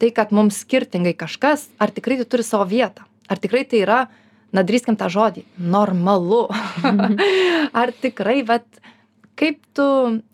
tai 0.00 0.10
kad 0.14 0.32
mums 0.34 0.60
skirtingai 0.64 1.14
kažkas 1.16 1.68
ar 1.80 1.92
tikrai 1.94 2.20
tai 2.20 2.28
turi 2.28 2.46
savo 2.46 2.66
vietą? 2.68 3.06
Ar 3.28 3.40
tikrai 3.40 3.64
tai 3.68 3.82
yra 3.84 4.00
na 4.54 4.64
drįskim 4.66 4.98
tą 5.00 5.08
žodį 5.12 5.44
normalu? 5.58 6.46
Ar 7.80 7.92
tikrai 8.00 8.42
vat 8.46 8.66
kaip 9.34 9.58
tu 9.74 9.86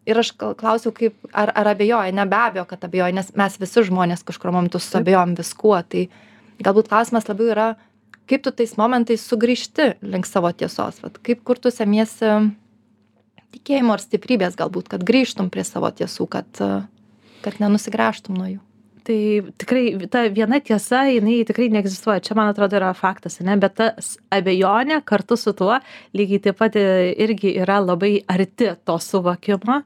ir 0.04 0.18
aš 0.20 0.34
klausiau 0.36 0.92
kaip 0.92 1.14
ar 1.32 1.52
ar 1.56 1.70
abejoji? 1.72 2.12
Ne 2.12 2.26
be 2.28 2.36
abejo 2.36 2.66
kad 2.68 2.82
abejoji 2.84 3.16
nes 3.16 3.30
mes 3.38 3.60
visi 3.62 3.86
žmonės 3.86 4.26
kažkuriuo 4.26 4.58
momentu 4.58 4.82
suabejojam 4.82 5.38
viskuo 5.38 5.78
tai 5.82 6.08
galbūt 6.60 6.90
klausimas 6.90 7.30
labiau 7.30 7.54
yra 7.54 7.68
kaip 8.30 8.46
tu 8.46 8.54
tais 8.54 8.76
momentais 8.78 9.22
sugrįžti 9.26 9.94
link 10.06 10.28
savo 10.28 10.52
tiesos? 10.54 11.02
Vat 11.02 11.18
kaip 11.26 11.42
kur 11.46 11.58
tu 11.58 11.72
semiesi 11.74 12.30
tikėjimo 13.50 13.96
ir 13.96 14.04
stiprybės 14.04 14.58
galbūt 14.58 14.90
kad 14.92 15.04
grįžtum 15.06 15.50
prie 15.50 15.66
savo 15.66 15.90
tiesų 15.90 16.28
kad 16.30 16.64
kad 17.40 17.62
nenusigręžtum 17.62 18.36
nuo 18.36 18.50
jų 18.54 18.60
tai 19.06 19.18
tikrai 19.60 20.08
ta 20.12 20.24
viena 20.32 20.60
tiesa 20.60 21.04
jinai 21.10 21.40
tikrai 21.48 21.68
neegzistuoja. 21.74 22.22
Čia 22.24 22.36
man 22.38 22.52
atrodo 22.52 22.78
yra 22.78 22.92
faktas 22.96 23.40
ane? 23.42 23.56
Bet 23.62 23.76
tas 23.80 24.14
abejonė 24.34 25.00
kartu 25.08 25.38
su 25.40 25.54
tuo 25.56 25.78
lygiai 26.16 26.44
taip 26.46 26.60
pat 26.60 26.78
e, 26.78 27.12
irgi 27.26 27.56
yra 27.62 27.80
labai 27.84 28.18
arti 28.30 28.74
to 28.84 28.98
suvokimo. 29.00 29.82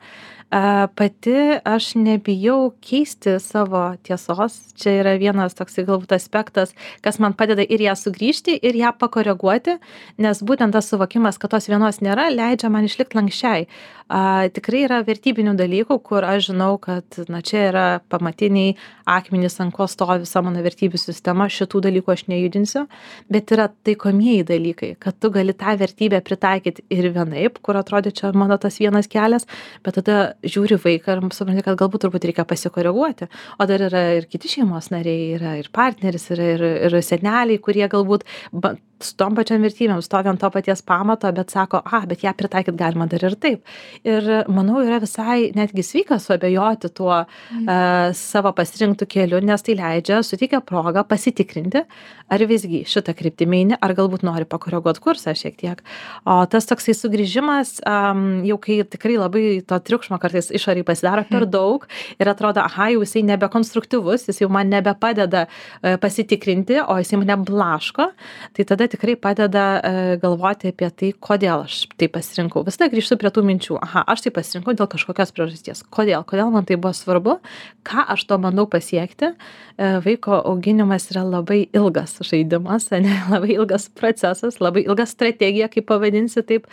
A 0.55 0.87
pati 0.95 1.35
aš 1.67 1.95
nebijau 1.99 2.75
keisti 2.85 3.41
savo 3.43 3.97
tiesos. 4.07 4.61
Čia 4.79 4.93
yra 5.01 5.15
vienas 5.19 5.57
toksai 5.59 5.83
galbūt 5.89 6.15
aspektas 6.15 6.75
kas 7.03 7.19
man 7.19 7.35
padeda 7.35 7.65
ir 7.65 7.83
ją 7.83 7.97
sugrįžti 7.99 8.55
ir 8.63 8.79
ją 8.79 8.93
pakoreguoti 9.01 9.79
nes 10.23 10.43
būtent 10.47 10.77
tas 10.77 10.91
suvokimas 10.93 11.41
kad 11.43 11.55
tos 11.55 11.67
vienos 11.71 11.99
nėra 12.05 12.29
leidžia 12.31 12.71
man 12.71 12.87
išlikt 12.87 13.17
lanksčiai 13.19 13.67
a 14.09 14.49
tikrai 14.53 14.85
yra 14.85 15.01
vertybinių 15.07 15.55
dalykų 15.59 15.99
kur 16.05 16.27
aš 16.29 16.51
žinau 16.51 16.77
kad 16.83 17.19
na 17.33 17.41
čia 17.45 17.63
yra 17.71 17.85
pamatiniai 18.13 18.75
akmenys 19.09 19.57
ant 19.65 19.75
ko 19.75 19.87
stovi 19.89 20.25
visa 20.25 20.43
mano 20.45 20.61
vertybių 20.65 21.01
sistema 21.01 21.49
šitų 21.49 21.81
dalykų 21.89 22.13
aš 22.13 22.27
nejudinsiu 22.29 22.85
bet 23.33 23.53
yra 23.57 23.71
taikomieji 23.87 24.45
dalykai 24.51 24.93
kad 25.01 25.17
tu 25.21 25.33
gali 25.35 25.57
tą 25.57 25.77
vertybę 25.81 26.21
pritaikyt 26.27 26.83
ir 26.93 27.11
vienaip 27.17 27.61
kur 27.65 27.81
atrodė 27.81 28.13
čia 28.13 28.33
mano 28.37 28.59
tas 28.61 28.77
vienas 28.83 29.09
kelias 29.09 29.49
bet 29.85 29.99
tada 30.01 30.35
žiūri 30.45 30.79
vaiką 30.85 31.17
ir 31.17 31.25
supranti 31.35 31.65
kad 31.65 31.79
galbūt 31.81 32.05
truputį 32.05 32.31
reikia 32.31 32.47
pasikoreguoti. 32.49 33.29
O 33.59 33.69
dar 33.69 33.87
yra 33.89 34.05
ir 34.19 34.29
kiti 34.31 34.51
šeimos 34.57 34.91
nariai 34.95 35.35
yra 35.39 35.57
ir 35.61 35.71
partneris 35.75 36.29
yra 36.35 36.51
ir 36.57 36.67
ir 36.89 36.99
seneliai 37.03 37.61
kurie 37.63 37.89
galbūt 37.91 38.27
ba 38.53 38.75
su 39.05 39.17
tom 39.21 39.37
pačiom 39.37 39.63
vertybėm 39.65 40.03
stovi 40.05 40.31
ant 40.33 40.41
to 40.41 40.51
paties 40.51 40.83
pamato 40.83 41.31
bet 41.37 41.51
sako 41.55 41.83
a 41.85 42.03
bet 42.07 42.25
ją 42.25 42.33
pritaikyt 42.37 42.77
galima 42.81 43.07
dar 43.11 43.25
ir 43.29 43.37
taip. 43.37 43.63
Ir 44.05 44.45
manau 44.49 44.81
yra 44.85 45.01
visai 45.03 45.53
netgi 45.55 45.85
sveika 45.85 46.19
suabejoti 46.21 46.93
tuo 46.95 47.25
Mhm. 47.25 47.69
a 47.69 48.13
savo 48.15 48.53
pasirinktu 48.53 49.07
keliu 49.07 49.41
nes 49.43 49.63
tai 49.63 49.75
leidžia 49.75 50.23
suteikia 50.23 50.61
progą 50.61 51.05
pasitikrinti 51.07 51.85
ar 52.31 52.41
visgi 52.49 52.85
šita 52.89 53.15
kryptimi 53.15 53.61
eini 53.63 53.77
ar 53.81 53.95
galbūt 53.95 54.23
nori 54.25 54.45
pakoreguot 54.49 54.99
kursą 55.05 55.35
šiek 55.37 55.57
tiek. 55.61 55.83
O 56.27 56.47
tas 56.47 56.67
toksai 56.67 56.95
sugrįžimas 56.97 57.81
am 57.87 58.43
jau 58.45 58.57
kai 58.59 58.83
tikrai 58.85 59.17
labai 59.21 59.45
to 59.67 59.79
triukšmo 59.79 60.19
kartais 60.23 60.51
išorėj 60.51 60.85
pasidaro 60.89 61.25
per 61.29 61.47
daug 61.47 61.87
ir 62.19 62.31
atrodo 62.33 62.63
aha 62.65 62.91
jau 62.95 63.03
jisai 63.05 63.23
nebekonstruktyvus 63.29 64.29
jis 64.29 64.41
jau 64.43 64.49
man 64.49 64.71
nebepadeda 64.73 65.47
e 65.83 65.97
pasitikrinti 66.01 66.81
o 66.87 66.97
jisai 67.01 67.21
mane 67.21 67.37
blaško. 67.45 68.09
Tai 68.55 68.65
tada 68.65 68.89
tikrai 68.95 69.17
padeda 69.19 69.65
e 69.83 70.17
galvoti 70.23 70.71
apie 70.71 70.89
tai 70.95 71.11
kodėl 71.27 71.67
aš 71.67 71.85
taip 72.01 72.15
pasirinkau. 72.15 72.63
Visada 72.67 72.89
grįžtu 72.93 73.19
prie 73.21 73.33
tų 73.35 73.45
minčių 73.51 73.79
aha 73.83 74.07
aš 74.15 74.27
tai 74.27 74.35
pasirinkau 74.39 74.77
dėl 74.79 74.89
kažkokios 74.95 75.35
priežasties. 75.35 75.85
Kodėl? 75.95 76.23
Kodėl 76.29 76.55
man 76.55 76.69
tai 76.69 76.79
buvo 76.79 76.95
svarbu? 76.97 77.39
Ką 77.87 78.07
aš 78.15 78.27
tuo 78.31 78.39
bandau 78.43 78.69
pasiekti 78.71 79.35
vaiko 79.79 80.37
auginimas 80.51 81.09
yra 81.11 81.25
labai 81.27 81.65
ilgas 81.75 82.17
žaidimas 82.23 82.87
ane 82.95 83.15
labai 83.33 83.57
ilgas 83.57 83.89
procesas 83.91 84.61
labai 84.63 84.85
ilga 84.87 85.07
strategija 85.07 85.69
kaip 85.73 85.89
pavadinsi 85.89 86.45
taip. 86.47 86.69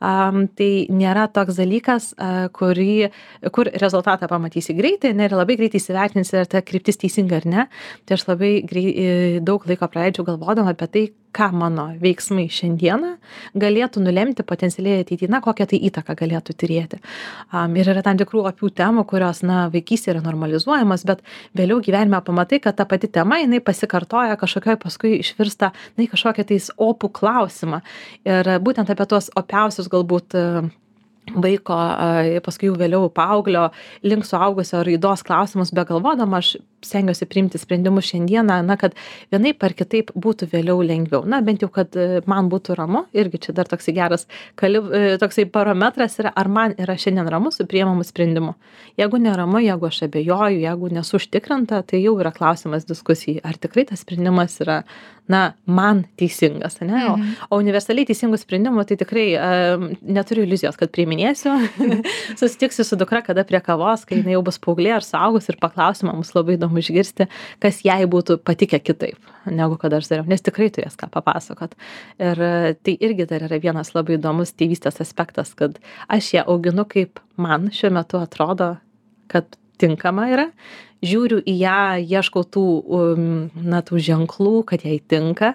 Am 0.00 0.46
tai 0.48 0.86
nėra 0.88 1.26
toks 1.32 1.60
dalykas 1.60 2.12
a 2.16 2.48
kurį 2.56 3.10
kur 3.52 3.70
rezultatą 3.82 4.28
pamatysi 4.30 4.76
greitai 4.78 5.12
ane 5.14 5.28
ir 5.28 5.36
labai 5.36 5.58
greitai 5.60 5.82
įsivertinsi 5.82 6.40
ar 6.40 6.50
ta 6.50 6.64
kryptis 6.64 7.00
teisinga 7.02 7.42
ar 7.42 7.46
ne. 7.52 7.68
Tai 8.06 8.18
aš 8.18 8.26
labai 8.30 8.52
grei 8.68 8.88
i 8.96 9.06
daug 9.44 9.66
laiko 9.68 9.88
praleidžiu 9.92 10.24
galvodama 10.26 10.72
apie 10.72 10.90
tai 10.92 11.06
ką 11.36 11.50
mano 11.52 11.86
veiksmai 12.00 12.46
šiandieną 12.52 13.12
galėtų 13.60 14.00
nulemti 14.04 14.44
potencialiai 14.46 15.02
ateity 15.04 15.28
na 15.28 15.42
kokią 15.44 15.66
tai 15.72 15.80
įtaką 15.88 16.16
galėtų 16.16 16.56
turėti. 16.62 17.00
Am 17.52 17.76
ir 17.76 17.90
yra 17.92 18.04
tam 18.06 18.16
tikrų 18.20 18.46
opių 18.50 18.70
temų 18.80 19.04
kurios 19.10 19.42
na 19.46 19.66
vaikystėj 19.72 20.14
yra 20.14 20.24
normalizuojamos 20.24 21.04
bet 21.08 21.20
vėliau 21.58 21.82
gyvenime 21.84 22.20
pamatai 22.46 22.60
kad 22.60 22.76
ta 22.76 22.84
pati 22.84 23.08
tema 23.08 23.38
jinai 23.38 23.60
pasikartoja 23.60 24.36
kažkokioj 24.36 24.76
paskui 24.76 25.18
išvirsta 25.20 25.72
na 25.96 26.04
į 26.04 26.10
kažkokį 26.10 26.46
tais 26.46 26.70
opų 26.78 27.10
klausimą. 27.12 27.82
Ir 28.24 28.58
būtent 28.60 28.90
apie 28.90 29.06
tuos 29.06 29.30
opiausius 29.34 29.88
galbūt 29.88 30.34
vaiko 31.34 31.74
a 31.74 32.40
paskui 32.44 32.68
jau 32.68 32.76
vėliau 32.78 33.10
paauglio 33.10 33.70
link 34.02 34.24
suaugusio 34.24 34.84
raidos 34.86 35.24
klausimus 35.26 35.72
begalvodama 35.74 36.38
aš 36.38 36.56
stengiuosi 36.86 37.28
priimti 37.30 37.60
sprendimus 37.60 38.08
šiandieną 38.10 38.60
na 38.66 38.76
kad 38.80 38.94
vienaip 39.34 39.64
ar 39.66 39.74
kitaip 39.76 40.12
būtų 40.14 40.48
vėliau 40.52 40.80
lengviau. 40.86 41.24
Na 41.28 41.40
bent 41.44 41.64
jau 41.64 41.70
kad 41.72 41.96
man 42.30 42.50
būtų 42.52 42.76
ramu 42.78 43.04
irgi 43.16 43.42
čia 43.46 43.56
dar 43.56 43.70
toksai 43.70 43.96
geras 43.96 44.26
kali 44.58 44.82
toksai 45.20 45.46
parametras 45.52 46.18
yra 46.22 46.32
ar 46.36 46.48
man 46.48 46.76
yra 46.78 46.96
šiandien 46.98 47.28
ramu 47.32 47.52
su 47.54 47.66
priimamu 47.66 48.06
sprendimu. 48.06 48.54
Jeigu 49.00 49.20
neramu 49.22 49.60
jeigu 49.64 49.90
aš 49.90 50.04
abejoju 50.08 50.62
jeigu 50.62 50.92
nesu 50.94 51.20
užtikrinta 51.20 51.82
tai 51.82 52.02
jau 52.04 52.16
yra 52.20 52.32
klausimas 52.34 52.88
diskusijai 52.88 53.42
ar 53.44 53.58
tikrai 53.60 53.86
tas 53.90 54.06
sprendimas 54.06 54.60
yra 54.64 54.82
na 55.28 55.56
man 55.66 56.04
teisingas 56.16 56.78
ane? 56.84 57.02
O 57.10 57.16
o 57.50 57.60
universaliai 57.60 58.06
teisingų 58.08 58.38
sprendimų 58.40 58.84
tai 58.88 58.98
tikrai 59.00 59.26
a 59.40 59.48
neturiu 60.02 60.44
iliuzijos 60.46 60.78
kad 60.78 60.92
priiminėsiu. 60.94 61.54
Susitiksiu 62.40 62.86
su 62.86 62.98
dukra 62.98 63.22
kada 63.26 63.44
prie 63.48 63.60
kavos 63.64 64.04
kai 64.08 64.20
jinai 64.20 64.36
jau 64.36 64.44
bus 64.46 64.60
paauglė 64.62 64.96
ar 64.98 65.06
suaugus 65.06 65.48
ir 65.50 65.58
paklausiu 65.62 66.08
man 66.08 66.22
bus 66.22 66.34
labai 66.36 66.56
įdomu 66.58 66.75
išgirsti 66.80 67.28
kas 67.62 67.82
jai 67.86 68.02
būtų 68.10 68.38
patikę 68.46 68.80
kitaip 68.82 69.32
negu 69.46 69.78
kad 69.80 69.94
aš 69.96 70.10
dariau 70.10 70.26
nes 70.30 70.42
tikrai 70.42 70.68
turės 70.74 70.96
ką 70.98 71.08
papasakot. 71.12 71.76
Ir 72.22 72.40
tai 72.82 72.96
irgi 72.96 73.28
dar 73.30 73.46
yra 73.46 73.60
vienas 73.62 73.94
labai 73.94 74.18
įdomus 74.18 74.54
tėvystės 74.58 75.00
aspektas 75.04 75.54
kad 75.58 75.78
aš 76.08 76.32
ją 76.34 76.46
auginu 76.50 76.86
kaip 76.88 77.22
man 77.36 77.70
šiuo 77.74 77.92
metu 77.94 78.20
atrodo 78.22 78.76
kad 79.30 79.58
tinkama 79.78 80.28
yra 80.32 80.48
žiūriu 81.04 81.40
į 81.44 81.54
ją 81.60 81.80
ieškau 82.04 82.44
tų 82.48 82.66
um 82.86 83.26
na 83.56 83.82
tų 83.84 84.00
ženklų 84.02 84.62
kad 84.68 84.86
jai 84.86 84.98
tinka 85.00 85.54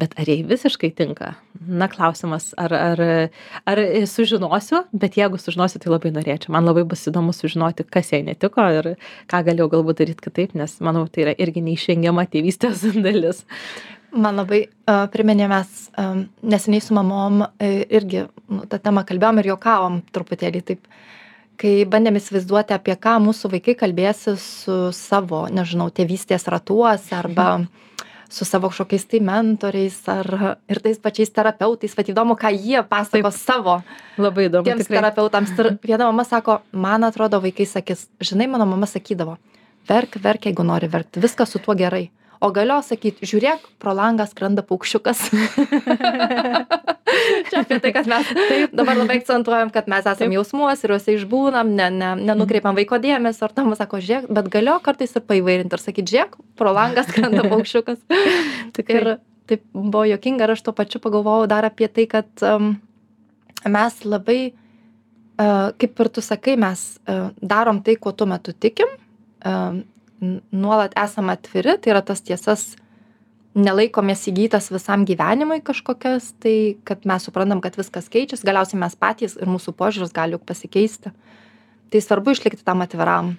bet 0.00 0.14
ar 0.18 0.28
jai 0.28 0.40
visiškai 0.48 0.90
tinka? 0.96 1.34
Na 1.62 1.88
klausimas 1.88 2.50
ar 2.58 2.72
ar 2.74 3.02
ar 3.68 3.82
sužinosiu 4.08 4.82
bet 4.92 5.16
jeigu 5.16 5.38
sužinosiu 5.38 5.80
tai 5.82 5.92
labai 5.92 6.12
norėčiau. 6.14 6.52
Man 6.56 6.66
labai 6.68 6.84
bus 6.88 7.06
įdomu 7.08 7.34
sužinoti 7.36 7.86
kas 7.88 8.12
jai 8.12 8.22
netiko 8.26 8.64
ir 8.78 8.92
ką 9.30 9.42
galėjau 9.48 9.70
galbūt 9.76 10.02
daryt 10.02 10.20
kitaip 10.24 10.56
nes 10.58 10.78
manau 10.80 11.06
tai 11.08 11.26
yra 11.26 11.36
irgi 11.38 11.64
neišvengiama 11.64 12.26
tėvystės 12.32 12.86
dalis. 13.06 13.44
Man 14.12 14.36
labai 14.36 14.66
a 14.84 15.06
priminė 15.12 15.48
mes 15.48 15.88
am 15.96 16.26
neseniai 16.42 16.84
su 16.84 16.96
mamom 16.96 17.46
irgi 17.62 18.26
nu 18.52 18.66
ta 18.68 18.78
tema 18.78 19.06
kalbėjom 19.08 19.40
ir 19.40 19.54
juokavom 19.54 20.02
truputėlį 20.12 20.60
taip 20.68 20.88
kai 21.60 21.84
bandėm 21.88 22.18
įsivaizduoti 22.18 22.74
apie 22.76 22.96
ką 22.98 23.18
mūsų 23.22 23.52
vaikai 23.56 23.76
kalbėsis 23.78 24.42
su 24.64 24.76
savo 24.96 25.46
nežinau 25.52 25.90
tėvystės 25.94 26.48
ratuose 26.50 27.14
arba 27.16 27.64
su 28.32 28.46
savo 28.48 28.70
kažkokiais 28.72 29.04
tai 29.10 29.20
mentoriais 29.20 29.98
ar 30.08 30.56
ir 30.68 30.80
tais 30.80 30.98
pačiais 30.98 31.30
terapeutais. 31.30 31.92
Vat 31.96 32.08
įdomu 32.08 32.36
ką 32.40 32.52
jie 32.56 32.80
pasakos 32.88 33.36
savo 33.36 33.82
labai 34.16 34.48
įdomu 34.48 34.64
tiems 34.70 34.88
terapeutams. 34.88 35.52
Ir 35.58 35.76
viena 35.84 36.08
mama 36.08 36.24
sako 36.24 36.62
man 36.72 37.04
atrodo 37.04 37.42
vaikai 37.44 37.68
sakys 37.68 38.08
žinai 38.20 38.48
mano 38.48 38.66
mama 38.66 38.88
sakydavo 38.88 39.36
verk 39.88 40.16
verk 40.24 40.48
jeigu 40.48 40.64
nori 40.64 40.88
verkt 40.88 41.20
viskas 41.20 41.52
su 41.52 41.58
tuo 41.58 41.74
gerai 41.74 42.08
o 42.42 42.50
galėjo 42.54 42.80
sakyt 42.90 43.22
žiūrėk 43.24 43.64
pro 43.82 43.94
langą 43.96 44.26
skrenda 44.30 44.64
paukščiukas. 44.66 45.24
Čia 47.50 47.62
apie 47.62 47.78
tai 47.82 47.92
kad 47.94 48.08
mes 48.10 48.30
dabar 48.72 48.98
labai 48.98 49.18
akcentuojam 49.20 49.72
kad 49.74 49.90
mes 49.90 50.06
esam 50.08 50.32
jausmuose 50.34 50.86
ir 50.86 50.94
juose 50.94 51.16
išbūnam 51.18 51.74
ne 51.78 51.90
ne 51.94 52.12
nenukreipiam 52.30 52.78
vaiko 52.78 52.98
dėmesio 53.02 53.48
ir 53.48 53.56
ta 53.56 53.66
mama 53.66 53.78
sako 53.78 54.00
žiūrėk 54.02 54.30
bet 54.32 54.48
galėjo 54.54 54.78
kartais 54.86 55.14
ir 55.14 55.26
paįvairint 55.28 55.76
ir 55.76 55.82
sakyt 55.82 56.12
žiūrėk 56.12 56.40
pro 56.58 56.72
langą 56.74 57.04
skrenda 57.08 57.44
paukščiukas. 57.52 58.00
Ir 58.88 59.14
taip 59.50 59.66
buvo 59.74 60.06
juokinga 60.08 60.48
ir 60.48 60.56
aš 60.56 60.64
tuo 60.66 60.74
pačiu 60.76 61.02
pagalvojau 61.04 61.50
dar 61.50 61.68
apie 61.68 61.90
tai 61.92 62.08
kad 62.10 62.46
am 62.46 62.74
mes 63.68 64.02
labai 64.04 64.40
kaip 65.78 66.00
ir 66.00 66.08
tu 66.12 66.20
sakai, 66.20 66.58
mes 66.60 66.80
darom 67.40 67.80
tai, 67.82 67.96
kuo 67.96 68.12
tuo 68.12 68.26
metu 68.28 68.52
tikim, 68.52 68.90
nuolat 70.22 70.94
esame 70.98 71.34
atviri, 71.36 71.76
tai 71.82 71.92
yra 71.94 72.02
tas 72.06 72.22
tiesas 72.24 72.72
nelaikomės 73.58 74.24
įgytas 74.30 74.70
visam 74.72 75.04
gyvenimui 75.08 75.60
kažkokias, 75.64 76.32
tai 76.40 76.78
kad 76.88 77.04
mes 77.08 77.26
suprantam, 77.26 77.60
kad 77.64 77.76
viskas 77.76 78.08
keičiasi, 78.12 78.46
galiausiai 78.48 78.80
mes 78.80 78.96
patys 78.96 79.36
ir 79.36 79.50
mūsų 79.50 79.74
požiūris 79.76 80.14
gali 80.16 80.36
juk 80.36 80.46
pasikeisti. 80.48 81.12
Tai 81.92 82.00
svarbu 82.00 82.32
išlikti 82.32 82.64
tam 82.64 82.84
atviram. 82.84 83.34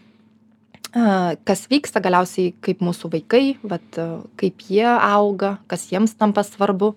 Kas 0.93 1.63
vyksta 1.71 2.03
galiausiai, 2.05 2.51
kaip 2.61 2.83
mūsų 2.85 3.09
vaikai, 3.15 3.55
vat, 3.65 3.97
kaip 4.37 4.67
jie 4.69 4.85
auga, 4.85 5.55
kas 5.71 5.87
jiems 5.89 6.13
tampa 6.19 6.43
svarbu. 6.45 6.91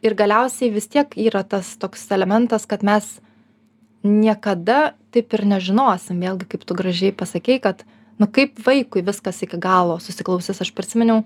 Ir 0.00 0.16
galiausiai 0.16 0.72
vis 0.72 0.88
tiek 0.88 1.12
yra 1.20 1.42
tas 1.44 1.74
toks 1.76 2.06
elementas, 2.16 2.64
kad 2.64 2.80
mes 2.86 3.18
niekada 4.00 4.94
taip 5.12 5.34
ir 5.36 5.44
nežinosim, 5.50 6.22
vėlgi 6.24 6.48
kaip 6.48 6.64
tu 6.64 6.76
gražiai 6.78 7.12
pasakei, 7.12 7.58
kad, 7.60 7.84
nu 8.20 8.28
kaip 8.28 8.58
vaikui 8.66 9.02
viskas 9.06 9.40
iki 9.44 9.58
galo 9.60 9.98
susiklausys, 10.02 10.60
aš 10.60 10.72
prisiminiau, 10.76 11.22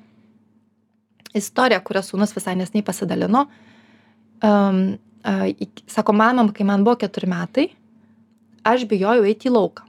istorija, 1.35 1.81
kurią 1.83 2.05
sūnus 2.07 2.35
visai 2.37 2.55
nesnei 2.59 2.85
pasidalino. 2.87 3.49
Um, 4.45 4.85
uh, 5.27 5.49
sako, 5.91 6.15
mamam, 6.15 6.53
kai 6.55 6.67
man 6.69 6.85
buvo 6.87 7.01
keturi 7.03 7.31
metai, 7.31 7.67
aš 8.67 8.87
bijojau 8.91 9.27
eiti 9.27 9.51
į 9.51 9.57
lauką. 9.57 9.89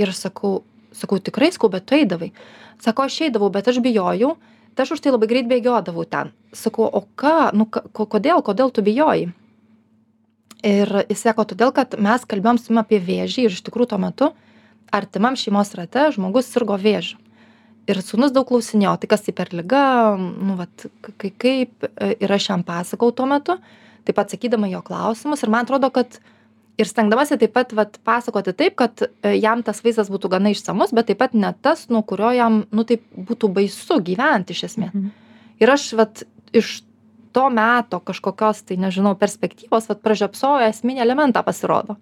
Ir 0.00 0.10
aš 0.10 0.24
sakau, 0.26 0.60
sakau, 0.96 1.20
tikrai 1.22 1.52
skau, 1.54 1.70
bet 1.72 1.86
tu 1.86 1.94
eidavai. 1.98 2.32
Sako, 2.82 3.06
aš 3.06 3.20
eidavau, 3.28 3.50
bet 3.52 3.68
aš 3.70 3.78
bijojau, 3.84 4.34
tai 4.74 4.86
aš 4.86 4.96
už 4.96 5.04
tai 5.04 5.14
labai 5.14 5.28
greit 5.30 5.50
bėgiodavau 5.50 6.06
ten. 6.08 6.32
Sakau, 6.56 6.88
o 6.88 7.04
ką, 7.20 7.52
nu, 7.54 7.68
kodėl, 7.70 8.42
kodėl 8.42 8.72
tu 8.74 8.82
bijojai? 8.82 9.28
Ir 10.66 10.90
jis 11.08 11.22
sako, 11.22 11.46
todėl, 11.52 11.70
kad 11.76 11.94
mes 11.96 12.24
kalbėjom 12.28 12.58
su 12.60 12.72
jum 12.72 12.80
apie 12.82 12.98
vėžį 13.00 13.46
ir 13.46 13.54
iš 13.54 13.62
tikrųjų 13.64 13.94
tuo 13.94 14.00
metu 14.00 14.32
artimam 14.90 15.36
šeimos 15.38 15.74
rate 15.78 16.10
žmogus 16.14 16.50
sirgo 16.50 16.76
vėžiu. 16.80 17.18
Ir 17.90 17.98
sūnus 18.04 18.34
daug 18.34 18.46
klausinėjo 18.46 18.96
tai 19.02 19.08
kas 19.10 19.24
tai 19.26 19.34
per 19.34 19.50
liga? 19.56 19.82
Nu 20.18 20.56
vat 20.58 20.86
kai 21.18 21.30
kaip 21.30 21.86
ir 22.20 22.34
aš 22.36 22.50
jam 22.52 22.64
pasakojau 22.66 23.16
tuo 23.16 23.28
metu. 23.30 23.56
Taip 24.04 24.16
pat 24.16 24.28
atsakydama 24.28 24.68
į 24.68 24.76
jo 24.76 24.82
klausimus 24.86 25.42
ir 25.42 25.50
man 25.52 25.66
atrodo 25.66 25.90
kad 25.94 26.20
ir 26.80 26.88
stengdamasi 26.88 27.38
taip 27.40 27.54
pat 27.56 27.72
vat 27.76 27.98
pasakoti 28.06 28.54
taip 28.56 28.76
kad 28.80 29.02
e, 29.04 29.34
jam 29.36 29.64
tas 29.66 29.82
vaizdas 29.84 30.10
būtų 30.12 30.30
gana 30.32 30.52
išsamus 30.54 30.94
bet 30.96 31.10
taip 31.10 31.20
pat 31.20 31.34
ne 31.36 31.50
tas 31.62 31.88
nuo 31.92 32.02
kurio 32.06 32.30
jam 32.36 32.62
nu 32.72 32.84
taip 32.88 33.04
būtų 33.16 33.50
baisu 33.58 34.00
gyvent 34.06 34.52
iš 34.54 34.64
esmės. 34.70 34.94
Mhm. 34.94 35.10
ir 35.60 35.74
aš 35.74 35.92
vat 35.98 36.22
iš 36.56 36.82
to 37.32 37.46
meto 37.50 38.00
kažkokios 38.00 38.64
tai 38.66 38.78
nežinau 38.80 39.14
perspektyvos 39.18 39.88
vat 39.90 40.00
pražiopsojo 40.02 40.66
esminį 40.66 41.04
elementą 41.04 41.44
pasirodo. 41.46 41.96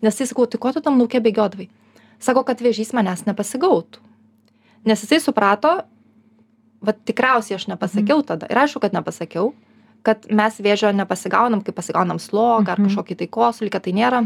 Nes 0.00 0.16
tai 0.16 0.26
sakau 0.26 0.46
tai 0.46 0.60
ko 0.62 0.72
tu 0.72 0.80
tam 0.84 1.00
lauke 1.00 1.20
bėgiodavai 1.20 1.68
sako 2.20 2.44
kad 2.44 2.60
vėžys 2.60 2.92
manęs 2.96 3.24
nepasigautų. 3.26 3.98
Nes 4.84 5.02
jisai 5.04 5.20
suprato 5.20 5.80
vat 6.80 7.00
tikriausiai 7.04 7.58
aš 7.58 7.66
nepasakiau 7.68 8.22
tada. 8.24 8.46
Ir 8.50 8.56
aišku 8.62 8.80
kad 8.80 8.92
nepasakiau 8.96 9.52
kad 10.02 10.24
mes 10.32 10.54
vėžio 10.64 10.94
nepasigaunam 10.96 11.60
kai 11.60 11.72
pasigaunam 11.76 12.18
slogą 12.18 12.72
ar 12.72 12.78
Mhm. 12.80 12.88
kažkokį 12.88 13.16
tai 13.20 13.26
kosulį 13.28 13.70
kad 13.70 13.82
tai 13.84 13.92
nėra 13.92 14.22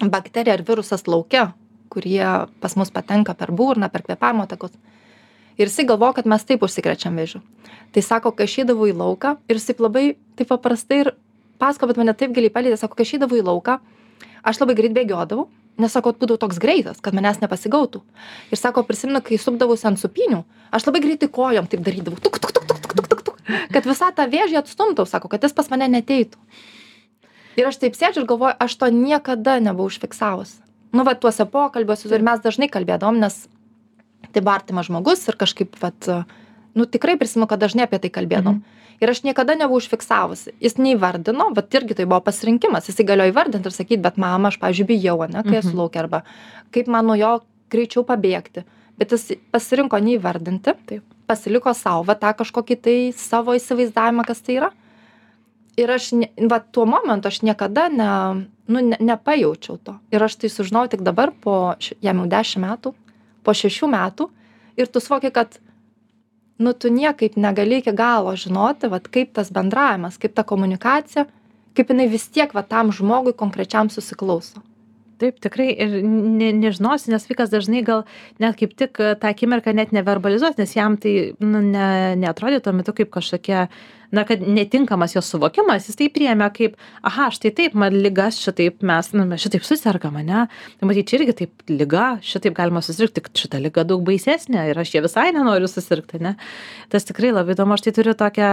bakterija 0.00 0.54
ar 0.54 0.62
virusas 0.62 1.06
lauke 1.06 1.52
kurie 1.90 2.24
pas 2.60 2.76
mus 2.76 2.90
patenka 2.90 3.34
per 3.34 3.52
burną 3.52 3.90
per 3.92 4.02
kvėpavimo 4.02 4.46
takus 4.48 4.72
ir 5.58 5.66
jisai 5.68 5.86
galvojo 5.86 6.14
kad 6.14 6.26
mes 6.26 6.44
taip 6.44 6.62
užsikrečiam 6.62 7.16
vėžiu. 7.16 7.40
Tai 7.92 8.02
sako 8.02 8.32
kai 8.32 8.44
aš 8.44 8.58
eidavau 8.64 8.88
į 8.88 8.96
lauką 8.96 9.36
ir 9.48 9.56
jis 9.56 9.66
taip 9.66 9.80
labai 9.80 10.16
taip 10.36 10.48
paprastai 10.48 11.00
ir 11.04 11.12
pasakojo 11.58 11.88
bet 11.88 11.96
mane 11.96 12.14
taip 12.14 12.32
giliai 12.32 12.52
palietė 12.52 12.78
sako 12.78 12.94
kai 12.96 13.04
aš 13.04 13.14
eidavau 13.18 13.36
į 13.36 13.44
lauką 13.44 13.78
aš 14.44 14.60
labai 14.60 14.74
greit 14.74 14.92
bėgiodavau 14.96 15.48
nes 15.80 15.92
sako 15.92 16.14
būdavau 16.16 16.40
toks 16.46 16.60
greitas 16.62 17.00
kad 17.04 17.16
manęs 17.16 17.40
nepasigautų. 17.42 18.02
Ir 18.52 18.60
sako 18.60 18.84
prisimenu 18.88 19.22
kai 19.24 19.38
supdavausi 19.40 19.88
ant 19.90 20.00
sūpynių 20.00 20.42
aš 20.76 20.86
labai 20.88 21.02
greitai 21.04 21.28
kojom 21.32 21.68
taip 21.70 21.84
darydavau 21.86 22.20
tuk 22.20 22.38
tuk 22.40 22.54
tuk 22.56 22.68
tuk 22.68 22.80
tuk 22.80 22.94
tuk 22.96 23.10
tuk 23.12 23.24
tuk 23.28 23.42
kad 23.74 23.88
visą 23.88 24.12
tą 24.16 24.28
vėžį 24.32 24.60
atstumtų 24.62 25.06
sako 25.08 25.30
kad 25.32 25.44
jis 25.44 25.56
pas 25.56 25.68
mane 25.72 25.88
neateitų. 25.92 26.40
Ir 27.56 27.68
aš 27.68 27.80
taip 27.80 27.96
sėdžiu 27.96 28.24
ir 28.24 28.30
galvoju 28.30 28.56
aš 28.60 28.78
to 28.80 28.88
niekada 28.92 29.58
nebuvau 29.60 29.88
užfiksavus. 29.90 30.58
Nu 30.96 31.04
va 31.08 31.16
tuose 31.16 31.44
pokalbiuose 31.48 32.08
ir 32.12 32.24
mes 32.24 32.42
dažnai 32.44 32.68
kalbėdavom 32.72 33.20
nes 33.20 33.44
tai 34.32 34.42
buvo 34.42 34.56
artimas 34.56 34.88
žmogus 34.88 35.24
ir 35.28 35.38
kažkaip 35.40 35.76
vat 35.80 36.10
nu 36.76 36.84
tikrai 36.86 37.16
prisimenu 37.18 37.48
kad 37.48 37.60
dažnai 37.62 37.86
apie 37.88 37.98
tai 38.04 38.10
kalbėdavom 38.12 38.60
ir 39.00 39.10
aš 39.12 39.22
niekada 39.24 39.56
nebuvau 39.56 39.80
užfiksavusi. 39.80 40.54
Jis 40.60 40.76
neįvardino 40.80 41.50
vat 41.56 41.74
irgi 41.74 41.96
tai 41.98 42.06
buvo 42.08 42.20
pasirinkimas. 42.24 42.86
Jisai 42.88 43.04
galėjo 43.08 43.32
įvardint 43.32 43.66
ir 43.66 43.74
sakyt 43.74 44.00
bet 44.04 44.16
mama 44.20 44.48
aš 44.52 44.60
pavyzdžiui 44.62 44.86
bijau 44.92 45.18
ane 45.24 45.42
kai 45.42 45.58
esu 45.60 45.72
Mhm. 45.74 45.78
lauke 45.80 45.98
arba 46.00 46.22
kaip 46.72 46.86
man 46.88 47.06
nuo 47.06 47.16
jo 47.16 47.40
greičiau 47.70 48.04
pabėgti. 48.04 48.64
Bet 48.98 49.10
jis 49.12 49.32
pasirinko 49.52 49.96
neįvardinti 50.00 50.72
Taip. 50.86 51.02
pasiliko 51.28 51.74
sau 51.74 52.02
va 52.04 52.14
tą 52.14 52.32
kažkokį 52.36 52.76
tai 52.80 53.12
savo 53.12 53.52
įsivaizdavimą 53.52 54.24
kas 54.24 54.40
tai 54.40 54.56
yra. 54.60 54.70
Ir 55.76 55.90
aš 55.90 56.12
ne 56.12 56.28
va 56.48 56.58
tuo 56.60 56.86
momentu 56.86 57.28
aš 57.28 57.42
niekada 57.42 57.88
ne 57.92 58.46
nu 58.68 58.80
ne 58.80 58.96
nepajaučiau 59.00 59.76
to. 59.84 59.98
Ir 60.10 60.22
aš 60.22 60.36
tai 60.36 60.48
sužinojau 60.48 60.88
tik 60.90 61.02
dabar 61.02 61.30
po 61.40 61.74
jam 62.00 62.16
jau 62.22 62.26
dešim 62.26 62.62
metų 62.64 62.94
po 63.44 63.52
šešių 63.52 63.86
metų. 63.92 64.30
Ir 64.76 64.86
tu 64.86 65.00
suvoki 65.00 65.30
kad 65.30 65.58
nu 66.58 66.72
tu 66.72 66.90
niekaip 66.92 67.36
negali 67.36 67.80
iki 67.82 67.92
galo 67.92 68.36
žinoti 68.36 68.88
vat 68.92 69.08
kaip 69.12 69.34
tas 69.36 69.50
bendravimas 69.52 70.18
kaip 70.18 70.34
ta 70.34 70.42
komunikacija 70.42 71.26
kaip 71.76 71.92
jinai 71.92 72.08
vis 72.08 72.28
tiek 72.32 72.54
va 72.56 72.62
tam 72.64 72.92
žmogui 72.92 73.36
konkrečiam 73.36 73.90
susiklauso. 73.92 74.62
Taip 75.20 75.38
tikrai 75.40 75.70
ir 75.72 76.00
ne 76.04 76.50
nežinosi 76.52 77.12
nes 77.12 77.24
vaikas 77.28 77.52
dažnai 77.52 77.80
gal 77.84 78.04
net 78.40 78.56
kaip 78.60 78.74
tik 78.76 78.96
tą 78.96 79.30
akimirką 79.32 79.72
net 79.76 79.92
neverbalizuos 79.96 80.58
nes 80.60 80.74
jam 80.76 80.98
tai 81.00 81.32
nu 81.40 81.62
ne 81.64 82.16
neatrodė 82.20 82.60
tuo 82.64 82.74
metu 82.76 82.92
kaip 82.96 83.12
kažkokia 83.14 83.68
na 84.10 84.24
kad 84.28 84.42
netinkamas 84.42 85.16
jo 85.16 85.22
suvokimas 85.24 85.88
jis 85.88 85.98
tai 85.98 86.08
priėmė 86.12 86.48
kaip 86.54 86.76
aha 87.06 87.28
štai 87.34 87.52
taip 87.56 87.76
man 87.78 87.94
ligas 87.94 88.38
šitaip 88.42 88.84
mes 88.86 89.10
nu 89.16 89.26
mes 89.28 89.42
šitaip 89.42 89.66
susergam 89.66 90.16
ane? 90.20 90.46
Tai 90.80 90.88
matyt 90.88 91.10
čia 91.10 91.20
irgi 91.20 91.36
taip 91.42 91.70
liga 91.70 92.06
šitaip 92.24 92.56
galima 92.56 92.82
susirgt 92.84 93.16
tik 93.18 93.30
šita 93.36 93.60
liga 93.62 93.84
daug 93.88 94.04
baisesnė 94.06 94.68
ir 94.70 94.80
aš 94.82 94.94
ja 94.96 95.02
visai 95.04 95.28
nenoriu 95.36 95.68
susirgt 95.70 96.16
ane? 96.18 96.36
Tas 96.92 97.06
tikrai 97.08 97.32
labai 97.34 97.56
įdomu 97.56 97.76
aš 97.76 97.86
tai 97.86 97.94
turiu 97.96 98.14
tokią 98.18 98.50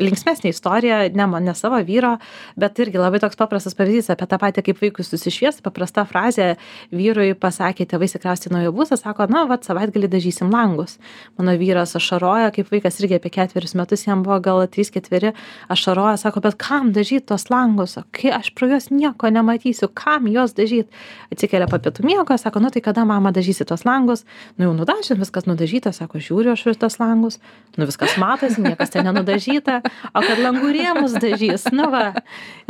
linksmesnę 0.00 0.52
istoriją 0.54 1.00
ne 1.14 1.28
man 1.30 1.44
ne 1.44 1.54
savo 1.58 1.80
vyro 1.84 2.16
bet 2.56 2.78
irgi 2.82 3.00
labai 3.00 3.20
toks 3.22 3.38
paprastas 3.40 3.76
pavyzdys 3.78 4.12
apie 4.14 4.28
tą 4.30 4.40
patį 4.40 4.64
kaip 4.68 4.82
vaikui 4.82 5.06
susišviest 5.06 5.62
paprasta 5.64 6.06
frazė 6.08 6.54
vyrui 6.94 7.32
pasakė 7.38 7.86
tėvai 7.90 8.08
tikriausiai 8.12 8.52
nuo 8.54 8.62
jo 8.64 8.72
būsto 8.76 8.98
sako 9.00 9.26
na 9.32 9.44
vat 9.50 9.66
savaitgalį 9.66 10.10
dažysim 10.12 10.52
langus. 10.52 10.98
Mano 11.38 11.54
vyras 11.60 11.94
ašaroja 11.98 12.52
kaip 12.54 12.70
vaikas 12.72 13.00
irgi 13.02 13.18
apie 13.18 13.32
ketverius 13.34 13.74
metus 13.78 14.06
jam 14.06 14.22
buvo 14.24 14.40
gal 14.44 14.64
trys 14.70 14.90
ketveri 14.94 15.34
ašaroja 15.72 16.16
sako 16.20 16.42
bet 16.44 16.58
kam 16.60 16.92
dažyt 16.96 17.28
tuos 17.30 17.48
langus 17.52 17.98
kai 18.14 18.32
aš 18.34 18.52
pro 18.54 18.68
juos 18.70 18.90
nieko 18.90 19.30
nematysiu 19.30 19.90
kam 19.94 20.28
juos 20.30 20.54
dažyt? 20.56 20.90
Atsikelia 21.32 21.68
po 21.70 21.78
pietų 21.82 22.04
miego 22.06 22.36
sako 22.38 22.62
nu 22.64 22.70
tai 22.74 22.82
kada 22.84 23.04
mama 23.08 23.32
dažysi 23.34 23.66
tuos 23.68 23.84
langus 23.88 24.24
nu 24.58 24.68
jau 24.68 24.74
nudažėm 24.76 25.20
viskas 25.22 25.48
nudažyta 25.50 25.92
sako 25.96 26.22
žiūriu 26.22 26.54
aš 26.54 26.66
į 26.74 26.76
tuos 26.84 26.98
langus 27.02 27.40
nu 27.76 27.88
viskas 27.88 28.16
matosi 28.20 28.62
niekas 28.64 28.92
ten 28.94 29.06
nenudažyta 29.08 29.80
o 30.12 30.22
kad 30.24 30.40
langų 30.42 30.70
rėmus 30.76 31.16
dažys 31.20 31.66
nu 31.74 31.88
va. 31.92 32.04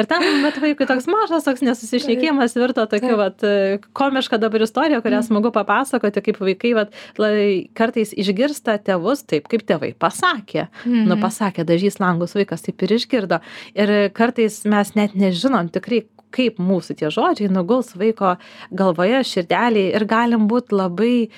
Ir 0.01 0.09
tam 0.11 0.25
vat 0.45 0.59
vaikui 0.63 0.87
toks 0.89 1.09
mažas 1.11 1.47
toks 1.47 1.65
nesusišnekėjimas 1.67 2.57
virto 2.59 2.87
tokiu 2.91 3.19
vat 3.21 3.45
e, 3.45 3.79
komiška 3.97 4.39
dabar 4.43 4.65
istorija 4.65 5.03
kurią 5.05 5.23
smagu 5.27 5.53
papasakoti 5.55 6.23
kaip 6.25 6.41
vaikai 6.41 6.73
vat 6.79 6.95
lai 7.21 7.69
kartais 7.77 8.15
išgirsta 8.17 8.79
tėvus 8.85 9.25
taip 9.29 9.49
kaip 9.51 9.65
tėvai 9.69 9.93
pasakė. 9.99 10.69
Nu 11.11 11.19
pasakė 11.21 11.67
dažys 11.69 12.01
langus 12.01 12.14
vaikas 12.37 12.65
taip 12.67 12.83
ir 12.87 12.97
išgirdo. 12.99 13.41
Ir 13.75 13.95
kartais 14.17 14.63
mes 14.69 14.95
net 14.99 15.17
nežinom 15.19 15.71
tikrai 15.75 16.05
kaip 16.35 16.59
mūsų 16.63 16.97
tie 16.99 17.11
žodžiai 17.15 17.51
nuguls 17.53 17.93
vaiko 17.99 18.35
galvoje 18.75 19.23
širdelėj 19.31 19.91
ir 19.95 20.07
galim 20.11 20.49
būt 20.51 20.75
labai 20.75 21.15
e, 21.23 21.29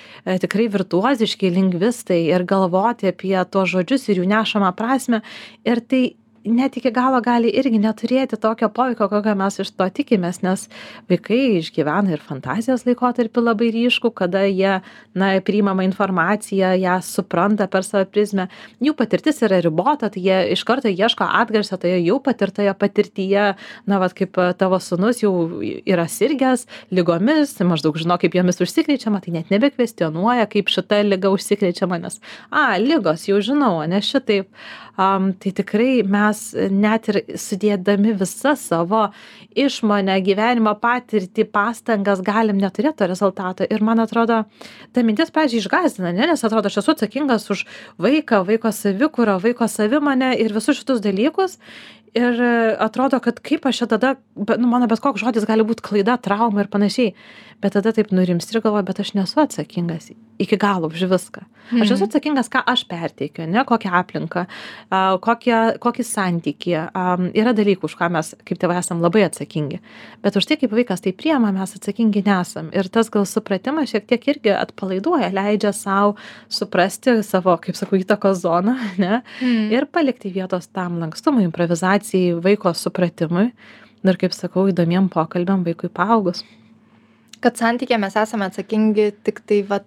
tikrai 0.42 0.68
virtuoziški 0.72 1.52
lingvistai 1.52 2.22
ir 2.30 2.46
galvoti 2.48 3.10
apie 3.12 3.36
tuos 3.50 3.74
žodžius 3.74 4.08
ir 4.08 4.22
jų 4.22 4.30
nešamą 4.32 4.72
prasmę. 4.78 5.20
Ir 5.68 5.82
tai 5.84 6.02
net 6.46 6.76
iki 6.76 6.90
galo 6.94 7.20
gali 7.24 7.50
irgi 7.50 7.78
neturėti 7.82 8.38
tokio 8.40 8.68
poveikio 8.72 9.08
kokio 9.10 9.34
mes 9.38 9.58
iš 9.62 9.72
to 9.74 9.86
tikimės 9.98 10.42
nes 10.44 10.66
vaikai 11.10 11.58
išgyvena 11.60 12.14
ir 12.14 12.22
fantazijos 12.22 12.86
laikotarpį 12.86 13.42
labai 13.42 13.70
ryškų 13.74 14.12
kada 14.16 14.44
jie 14.46 14.78
na 15.14 15.32
priimamą 15.40 15.84
informaciją 15.86 16.74
ją 16.80 16.96
supranta 17.02 17.66
per 17.70 17.84
savo 17.84 18.04
prizmę. 18.10 18.48
Jų 18.82 18.94
patirtis 18.98 19.42
yra 19.46 19.60
ribota 19.64 20.10
tai 20.12 20.22
jie 20.22 20.38
iš 20.54 20.64
karto 20.68 20.90
ieško 20.92 21.26
atgarsio 21.40 21.78
toje 21.80 21.98
jau 22.04 22.18
patirtoje 22.22 22.74
patirtyje. 22.78 23.46
Na 23.86 24.00
vat 24.02 24.14
kaip 24.16 24.38
e, 24.38 24.48
tavo 24.58 24.78
sūnus 24.82 25.22
jau 25.24 25.32
yra 25.62 26.06
sirgęs 26.10 26.66
ligomis 26.94 27.56
maždaug 27.66 27.98
žino 28.00 28.18
kaip 28.20 28.36
jomis 28.36 28.60
užsikrečiama 28.62 29.22
tai 29.24 29.36
net 29.38 29.52
nebekvestionuoja 29.54 30.46
kaip 30.52 30.70
šita 30.72 31.02
liga 31.06 31.32
užsikrečiama 31.34 32.00
nes 32.02 32.20
a 32.50 32.76
ligos 32.80 33.26
jau 33.28 33.40
žinau 33.42 33.80
ane 33.84 34.02
šitaip. 34.04 34.50
Am 34.96 35.32
tai 35.36 35.52
tikrai 35.52 36.00
mes 36.08 36.35
mes 36.36 36.70
net 36.70 37.08
ir 37.10 37.18
sudėdami 37.38 38.14
visą 38.18 38.54
savo 38.58 39.08
išmonę, 39.56 40.18
gyvenimo 40.24 40.74
patirtį, 40.80 41.46
pastangas 41.52 42.22
galim 42.24 42.58
neturėti 42.60 43.00
to 43.00 43.08
rezultato. 43.08 43.64
Ir 43.64 43.82
man 43.82 44.00
atrodo, 44.00 44.44
ta 44.92 45.02
mintis, 45.02 45.32
pažiūrėjau, 45.32 45.64
išgazina, 45.66 46.12
ne? 46.12 46.26
nes 46.30 46.44
atrodo, 46.44 46.68
aš 46.68 46.80
esu 46.82 46.94
atsakingas 46.94 47.48
už 47.50 47.64
vaiką, 47.98 48.44
vaiko 48.46 48.72
savikūrą, 48.72 49.38
vaiko 49.42 49.68
savimonę 49.68 50.34
ir 50.36 50.54
visus 50.56 50.78
šitus 50.80 51.02
dalykus 51.04 51.58
ir 52.14 52.40
atrodo 52.82 53.20
kad 53.24 53.40
kaip 53.40 53.66
aš 53.66 53.82
čia 53.82 53.90
tada 53.90 54.14
nu 54.36 54.68
mano 54.70 54.86
bet 54.86 55.00
koks 55.00 55.20
žodis 55.20 55.46
gali 55.48 55.66
būt 55.66 55.82
klaida 55.84 56.16
trauma 56.20 56.64
ir 56.64 56.70
panašiai 56.72 57.14
bet 57.62 57.72
tada 57.72 57.92
taip 57.96 58.12
nurimsti 58.12 58.56
ir 58.56 58.62
galvoji 58.64 58.86
bet 58.86 59.00
aš 59.00 59.12
nesu 59.16 59.40
atsakingas 59.40 60.10
iki 60.38 60.56
galo 60.60 60.90
už 60.92 61.06
viską. 61.08 61.44
Aš 61.80 61.96
esu 61.96 62.04
atsakingas 62.06 62.50
ką 62.52 62.60
aš 62.68 62.84
perteikiu 62.86 63.46
ane 63.46 63.64
kokią 63.66 63.90
aplinką 63.98 64.44
kokią 65.24 65.60
kokį 65.82 66.04
santykį 66.06 66.74
yra 67.34 67.54
dalykų 67.56 67.88
už 67.88 67.96
ką 67.98 68.10
mes 68.12 68.34
kaip 68.46 68.60
tėvai 68.60 68.76
esam 68.78 69.00
labai 69.02 69.24
atsakingi. 69.26 69.80
Bet 70.22 70.36
už 70.36 70.46
tai 70.46 70.58
kaip 70.60 70.74
vaikas 70.76 71.02
tai 71.02 71.14
priima 71.16 71.50
mes 71.56 71.74
atsakingi 71.78 72.22
nesam. 72.26 72.68
Ir 72.76 72.90
tas 72.92 73.10
gal 73.10 73.26
supratimas 73.26 73.90
šiek 73.90 74.06
tiek 74.06 74.28
irgi 74.34 74.52
atpalaiduoja 74.54 75.32
leidžia 75.34 75.72
sau 75.74 76.14
suprasti 76.52 77.22
savo 77.26 77.56
kaip 77.62 77.78
sakau 77.78 77.98
įtakos 77.98 78.44
zoną 78.44 78.76
ane 78.92 79.22
ir 79.72 79.88
palikti 79.88 80.30
vietos 80.36 80.68
tam 80.68 81.00
lankstumui 81.00 81.48
improvizacijai 81.48 82.05
vaiko 82.42 82.72
supratimui 82.74 83.50
ir 84.10 84.20
kaip 84.20 84.34
sakau 84.36 84.66
įdomiem 84.70 85.08
pokalbiam 85.12 85.64
vaikui 85.66 85.90
paaugus. 85.92 86.44
Kad 87.42 87.58
santykyje 87.58 87.98
mes 88.00 88.16
esame 88.16 88.48
atsakingi 88.48 89.10
tik 89.26 89.42
tai 89.46 89.62
vat 89.68 89.86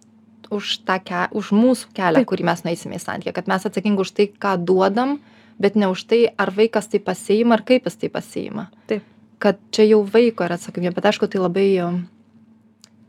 už 0.53 0.79
tą 0.88 0.97
ke 1.05 1.27
už 1.36 1.51
mūsų 1.53 1.91
kelią 1.97 2.23
kurį 2.27 2.47
mes 2.49 2.63
nueisime 2.65 2.97
į 2.97 3.03
santykį 3.03 3.36
kad 3.36 3.49
mes 3.51 3.65
atsakingi 3.69 4.01
už 4.01 4.13
tai 4.17 4.27
ką 4.32 4.55
duodam 4.65 5.19
bet 5.62 5.75
ne 5.75 5.89
už 5.91 6.05
tai 6.10 6.21
ar 6.38 6.53
vaikas 6.55 6.89
tai 6.89 7.01
pasiima 7.03 7.58
ar 7.58 7.63
kaip 7.67 7.86
jis 7.86 7.99
tai 7.99 8.10
pasiima. 8.10 8.69
Taip. 8.88 9.03
Kad 9.39 9.60
čia 9.71 9.86
jau 9.88 10.01
vaiko 10.03 10.45
yra 10.47 10.58
atsakomybė 10.60 10.97
bet 10.97 11.12
aišku 11.12 11.29
tai 11.32 11.41
labai 11.43 11.67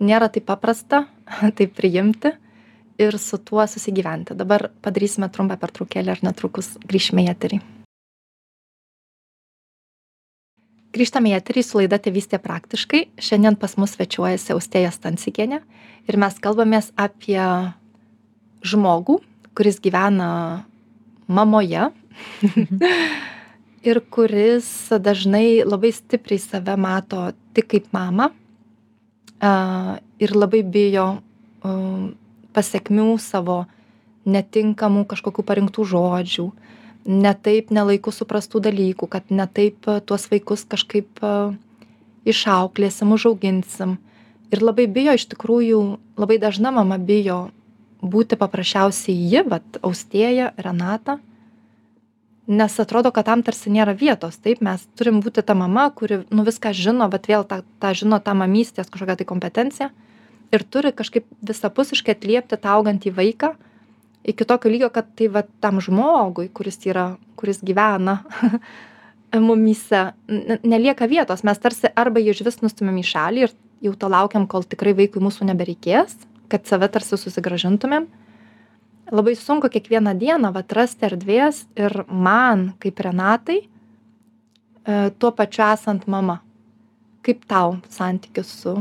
nėra 0.00 0.30
taip 0.32 0.46
paprasta 0.50 1.06
tai 1.56 1.66
priimti 1.66 2.34
ir 3.00 3.16
su 3.18 3.38
tuo 3.38 3.64
susigyventi. 3.66 4.36
Dabar 4.36 4.68
padarysime 4.84 5.30
trumpą 5.32 5.56
pertraukėlę 5.60 6.16
ir 6.16 6.24
netrukus 6.26 6.74
grįšime 6.84 7.24
į 7.24 7.30
eterį 7.34 7.60
grįžtame 10.94 11.32
į 11.32 11.38
eterį 11.38 11.64
su 11.64 11.80
laida 11.80 11.98
tėvystė 12.02 12.40
praktiškai. 12.42 13.06
Šiandien 13.20 13.58
pas 13.60 13.76
mus 13.80 13.96
svečiuojasi 13.96 14.54
austėja 14.56 14.92
stancikienė 14.94 15.60
ir 16.10 16.20
mes 16.20 16.38
kalbamės 16.42 16.92
apie 16.98 17.42
žmogų 18.66 19.20
kuris 19.54 19.80
gyvena 19.80 20.64
mamoje 21.26 21.90
ir 23.88 24.00
kuris 24.10 24.68
dažnai 24.90 25.62
labai 25.66 25.92
stipriai 25.94 26.40
save 26.40 26.76
mato 26.76 27.30
tik 27.54 27.70
kaip 27.74 27.90
mamą 27.92 28.30
ir 30.20 30.34
labai 30.36 30.62
bijo 30.62 31.06
pasekmių 32.56 33.14
savo 33.20 33.64
netinkamų 34.30 35.06
kažkokių 35.10 35.44
parinktų 35.48 35.86
žodžių 35.92 36.46
ne 37.04 37.32
taip 37.34 37.70
ne 37.70 37.84
laiku 37.86 38.12
suprastų 38.12 38.62
dalykų 38.68 39.08
kad 39.10 39.30
ne 39.30 39.46
taip 39.46 39.88
tuos 40.06 40.26
vaikus 40.30 40.66
kažkaip 40.68 41.22
išauklėsim 42.28 43.14
užauginsim. 43.16 43.96
Ir 44.50 44.62
labai 44.66 44.86
bijo 44.90 45.14
iš 45.16 45.28
tikrųjų 45.30 45.80
labai 46.20 46.38
dažna 46.42 46.72
mama 46.74 46.98
bijo 46.98 47.48
būti 48.02 48.36
paprasčiausiai 48.40 49.16
ji 49.32 49.42
vat 49.46 49.80
austėja 49.82 50.52
renata 50.58 51.18
nes 52.50 52.80
atrodo 52.80 53.12
kad 53.14 53.28
tam 53.28 53.44
tarsi 53.46 53.70
nėra 53.70 53.94
vietos. 53.94 54.40
Taip 54.42 54.58
mes 54.64 54.82
turim 54.98 55.20
būti 55.22 55.44
ta 55.46 55.54
mama 55.54 55.86
kuri 55.94 56.24
nu 56.34 56.42
viską 56.42 56.72
žino 56.74 57.06
vat 57.12 57.28
vėl 57.30 57.46
tą 57.46 57.62
tą 57.78 57.92
žino 57.94 58.18
tą 58.18 58.34
mamystės 58.34 58.90
kažkokią 58.90 59.20
tai 59.20 59.26
kompetenciją 59.28 59.90
ir 60.50 60.64
turi 60.66 60.90
kažkaip 60.90 61.28
visapusiškai 61.46 62.16
atliepti 62.16 62.58
tą 62.58 62.74
augantį 62.74 63.14
vaiką 63.14 63.54
iki 64.24 64.44
tokio 64.44 64.70
lygio 64.70 64.90
kad 64.92 65.08
tai 65.16 65.28
vat 65.32 65.48
tam 65.60 65.80
žmogui 65.80 66.48
kuris 66.54 66.80
yra 66.86 67.14
kuris 67.40 67.62
gyvena 67.64 68.20
mumyse 69.48 70.10
nelieka 70.62 71.06
vietos. 71.08 71.44
Mes 71.46 71.58
tarsi 71.58 71.92
arba 71.96 72.20
jį 72.20 72.34
išvis 72.34 72.60
nustumiam 72.64 72.98
į 73.00 73.06
šalį 73.06 73.46
ir 73.46 73.54
jau 73.86 73.94
to 73.96 74.10
laukiam 74.10 74.46
kol 74.50 74.66
tikrai 74.66 74.92
vaikui 74.98 75.22
mūsų 75.22 75.48
nebereikės 75.48 76.18
kad 76.50 76.66
save 76.66 76.88
tarsi 76.92 77.18
susigrąžintumėm 77.18 78.08
labai 79.10 79.34
sunku 79.38 79.70
kiekvieną 79.72 80.14
dieną 80.18 80.52
vat 80.54 80.72
rasti 80.76 81.06
erdvės 81.08 81.64
ir 81.78 82.02
man 82.08 82.70
kaip 82.82 83.02
renatai 83.06 83.58
e, 83.62 83.66
tuo 85.18 85.32
pačiu 85.34 85.66
esant 85.70 86.06
mama. 86.10 86.40
Kaip 87.26 87.44
tau 87.50 87.78
santykis 87.92 88.52
su 88.62 88.78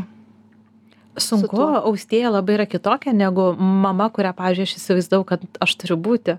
sunku 1.17 1.61
austėja 1.81 2.31
labai 2.33 2.57
yra 2.59 2.67
kitokia 2.69 3.13
negu 3.15 3.51
mama 3.57 4.09
kurią 4.13 4.33
pavyzdžiui 4.37 4.67
aš 4.67 4.75
įsivaizdavau 4.79 5.27
kad 5.31 5.45
aš 5.63 5.75
turiu 5.81 5.97
būti. 5.99 6.37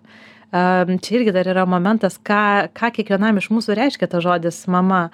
Čia 0.51 1.13
irgi 1.15 1.35
dar 1.35 1.47
yra 1.47 1.67
momentas 1.69 2.19
ką 2.19 2.71
ką 2.75 2.91
kiekvienam 2.97 3.39
iš 3.39 3.51
mūsų 3.55 3.77
reiškia 3.79 4.11
tas 4.11 4.25
žodis 4.25 4.65
mama 4.67 5.09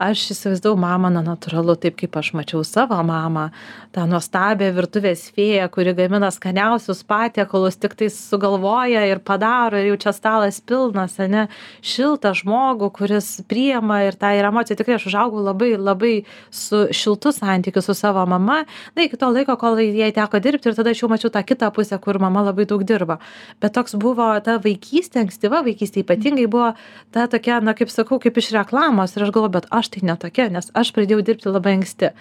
aš 0.00 0.30
įsivaizdavau 0.34 0.80
mamą 0.80 1.10
na 1.12 1.20
natūralu 1.24 1.76
taip 1.80 1.98
kaip 2.00 2.16
aš 2.16 2.32
mačiau 2.38 2.64
savo 2.64 2.96
mamą 3.04 3.50
tą 3.92 4.06
nuostabią 4.08 4.70
virtuvės 4.72 5.26
fėją 5.36 5.66
kuri 5.74 5.92
gamina 5.98 6.30
skaniausius 6.32 7.02
patiekalus 7.04 7.76
tiktais 7.80 8.16
sugalvoja 8.30 9.02
ir 9.10 9.20
padaro 9.20 9.80
ir 9.80 9.90
jau 9.90 9.98
čia 10.06 10.14
stalas 10.16 10.60
pilnas 10.64 11.18
ane 11.20 11.48
šiltą 11.84 12.32
žmogų 12.38 12.88
kuris 12.96 13.28
priima 13.50 14.00
ir 14.06 14.16
tą 14.16 14.32
ir 14.38 14.48
emociją. 14.48 14.78
Tikrai 14.80 14.96
aš 14.96 15.08
užaugau 15.10 15.42
labai 15.44 15.74
labai 15.76 16.14
su 16.50 16.86
šiltu 16.96 17.32
santykiu 17.36 17.82
su 17.84 17.94
savo 17.94 18.24
mama. 18.26 18.64
Na 18.96 19.04
iki 19.04 19.18
to 19.20 19.28
laiko 19.30 19.56
kol 19.60 19.78
jai 19.82 20.12
teko 20.16 20.40
dirbti 20.40 20.70
ir 20.70 20.78
tada 20.78 20.94
aš 20.94 21.02
jau 21.04 21.10
mačiau 21.12 21.32
tą 21.34 21.44
kitą 21.44 21.70
pusę 21.74 21.98
kur 22.00 22.18
mama 22.22 22.46
labai 22.48 22.64
daug 22.70 22.84
dirba. 22.88 23.18
Bet 23.60 23.76
toks 23.76 23.98
buvo 24.00 24.32
ta 24.44 24.56
vaikystė 24.62 25.24
ankstyva 25.26 25.60
vaikystė 25.66 26.04
ypatingai 26.04 26.48
buvo 26.50 26.72
ta 27.12 27.26
tokia 27.28 27.60
na 27.60 27.74
kaip 27.76 27.92
sakau 27.92 28.20
kaip 28.22 28.40
iš 28.40 28.52
reklamos. 28.56 29.16
Ir 29.16 29.26
aš 29.26 29.34
galvoju 29.34 29.56
bet 29.58 29.68
aš 29.70 29.89
tai 29.90 30.04
ne 30.06 30.16
tokia 30.20 30.48
nes 30.52 30.70
aš 30.76 30.92
pradėjau 30.96 31.24
dirbti 31.26 31.50
labai 31.50 31.76
anksti. 31.78 32.12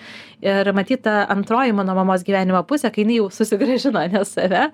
Ir 0.45 0.69
matyt 0.75 1.03
ta 1.03 1.25
antroji 1.31 1.73
mano 1.75 1.95
mamos 1.97 2.23
gyvenimo 2.27 2.61
pusė 2.67 2.91
kai 2.95 3.03
jinai 3.03 3.19
jau 3.19 3.27
susigrąžino 3.33 3.99
ane 4.05 4.23
save 4.27 4.69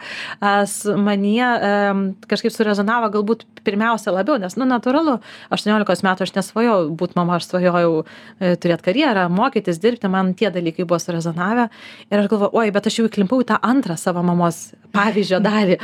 em 1.69 2.03
kažkaip 2.29 2.53
surezonavo 2.53 3.10
galbūt 3.15 3.45
pirmiausia 3.65 4.13
labiau 4.13 4.38
nes 4.41 4.55
nu 4.60 4.67
natūralu 4.69 5.17
aštuoniolikos 5.55 6.03
metų 6.05 6.27
aš 6.27 6.36
nesvajojau 6.38 6.91
būt 6.99 7.15
mama 7.17 7.39
aš 7.39 7.49
svajojau 7.49 8.03
e, 8.03 8.53
turėt 8.62 8.86
karjerą 8.86 9.27
mokytis 9.34 9.81
dirbti 9.81 10.12
man 10.12 10.34
tie 10.38 10.51
dalykai 10.53 10.86
buvo 10.86 10.99
surezonavę. 11.01 11.69
Ir 12.12 12.21
aš 12.21 12.29
galvoju 12.31 12.62
oi 12.62 12.73
bet 12.75 12.89
aš 12.89 12.99
jau 12.99 13.10
įklimpau 13.10 13.41
į 13.41 13.49
tą 13.49 13.60
antrą 13.65 13.97
savo 13.99 14.23
mamos 14.25 14.67
pavyzdžio 14.95 15.41
dalį. 15.43 15.77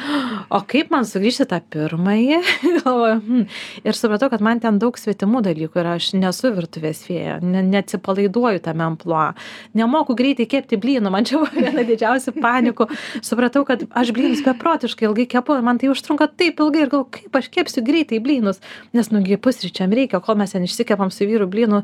O 0.51 0.61
kaip 0.67 0.91
man 0.93 1.05
sugrįžt 1.07 1.45
į 1.45 1.49
tą 1.51 1.61
pirmąjį? 1.73 2.41
Galvoju 2.81 3.19
hm 3.19 3.45
ir 3.83 3.97
supratau 3.97 4.29
kad 4.31 4.41
man 4.43 4.59
ten 4.63 4.79
daug 4.81 4.97
svetimų 4.99 5.41
dalykų 5.45 5.81
ir 5.81 5.89
aš 5.95 6.11
nesu 6.17 6.51
virtuvės 6.55 7.03
fėja. 7.07 7.39
Ne 7.43 7.63
neatsipalaiduoju 7.67 8.61
tame 8.65 8.85
amplua. 8.85 9.31
Nemoku 9.77 10.15
greitai 10.17 10.47
kepti 10.49 10.79
blynų. 10.81 11.11
Man 11.13 11.27
čia 11.27 11.39
buvo 11.41 11.51
viena 11.55 11.85
didžiausių 11.87 12.35
panikų. 12.37 12.87
Supratau 13.25 13.65
kad 13.67 13.85
aš 13.89 14.13
blynus 14.15 14.43
beprotiškai 14.45 15.07
ilgai 15.09 15.27
kepu 15.31 15.59
man 15.65 15.81
tai 15.81 15.91
užtrunka 15.93 16.29
taip 16.31 16.61
ilgai 16.63 16.85
ir 16.85 16.93
galvoju 16.93 17.11
kaip 17.17 17.41
aš 17.41 17.51
kepsiu 17.53 17.85
greitai 17.85 18.21
blynus. 18.23 18.61
Nes 18.95 19.11
nu 19.13 19.23
gi 19.25 19.39
pusryčiam 19.41 19.93
reikia 19.93 20.21
kol 20.23 20.39
mes 20.39 20.55
ten 20.55 20.67
išsikepam 20.67 21.13
su 21.13 21.27
vyru 21.29 21.49
blynų 21.51 21.83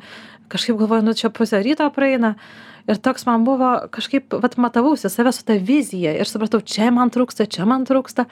kažkaip 0.51 0.79
galvoju 0.79 1.07
nu 1.07 1.15
čia 1.17 1.31
pusė 1.33 1.61
ryto 1.63 1.87
praeina 1.93 2.35
ir 2.87 3.01
toks 3.03 3.25
man 3.27 3.45
buvo 3.47 3.73
kažkaip 3.93 4.33
vat 4.43 4.57
matavausi 4.57 5.09
save 5.09 5.31
su 5.35 5.45
ta 5.45 5.57
vizija 5.59 6.13
ir 6.17 6.29
supratau 6.29 6.61
čia 6.61 6.91
man 6.91 7.11
trūksta 7.13 7.47
čia 7.49 7.65
man 7.65 7.85
trūksta. 7.87 8.27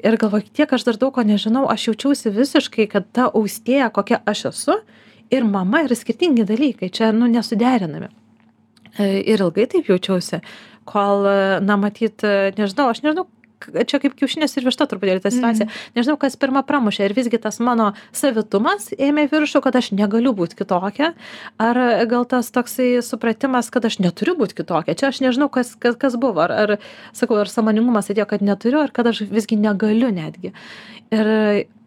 Ir 0.00 0.16
galvoju 0.16 0.48
tiek 0.56 0.70
aš 0.72 0.86
dar 0.88 0.96
daug 0.96 1.12
ko 1.14 1.24
nežinau 1.26 1.66
aš 1.68 1.90
jaučiausi 1.90 2.32
visiškai 2.32 2.86
kad 2.88 3.10
ta 3.12 3.28
austėja 3.28 3.90
kokia 3.92 4.22
aš 4.26 4.46
esu 4.52 4.78
ir 5.30 5.44
mama 5.44 5.84
yra 5.84 5.96
skirtingi 5.96 6.46
dalykai 6.48 6.88
čia 6.88 7.12
nu 7.12 7.28
nesuderinami. 7.28 8.08
E, 8.96 9.20
ir 9.20 9.44
ilgai 9.44 9.68
taip 9.70 9.90
jaučiausi 9.92 10.40
kol 10.88 11.28
na 11.60 11.76
matyt 11.76 12.24
nežinau 12.56 12.88
aš 12.90 13.04
nežinau 13.04 13.28
čia 13.60 14.00
kaip 14.02 14.16
kiaušinis 14.18 14.56
ir 14.56 14.66
višta 14.66 14.86
truputėlį 14.90 15.22
ta 15.24 15.32
situacija. 15.34 15.68
Nežinau 15.96 16.16
kas 16.20 16.36
pirma 16.40 16.62
pramušė 16.66 17.06
ar 17.08 17.14
visgi 17.16 17.40
tas 17.42 17.60
mano 17.62 17.90
savitumas 18.16 18.90
ėmė 18.96 19.26
viršų 19.32 19.62
kad 19.64 19.80
aš 19.80 19.92
negaliu 19.96 20.32
būt 20.36 20.56
kitokia 20.58 21.12
ar 21.62 21.80
gal 22.10 22.28
tas 22.30 22.50
toksai 22.54 22.92
supratimas 23.06 23.70
kad 23.72 23.88
aš 23.88 24.00
neturiu 24.04 24.36
būt 24.38 24.54
kitokia. 24.58 24.96
Čia 24.96 25.10
aš 25.12 25.22
nežinau 25.24 25.50
kas 25.52 25.74
kas 25.80 25.98
kas 26.00 26.16
buvo 26.20 26.44
ar 26.46 26.54
ar 26.54 26.76
sakau 27.16 27.40
ar 27.40 27.50
sąmoningumas 27.50 28.10
atėjo 28.12 28.28
kad 28.30 28.44
neturiu 28.44 28.84
ar 28.84 28.94
kad 28.94 29.10
aš 29.12 29.24
visgi 29.30 29.60
negaliu 29.60 30.12
netgi. 30.14 30.54
Ir 31.10 31.30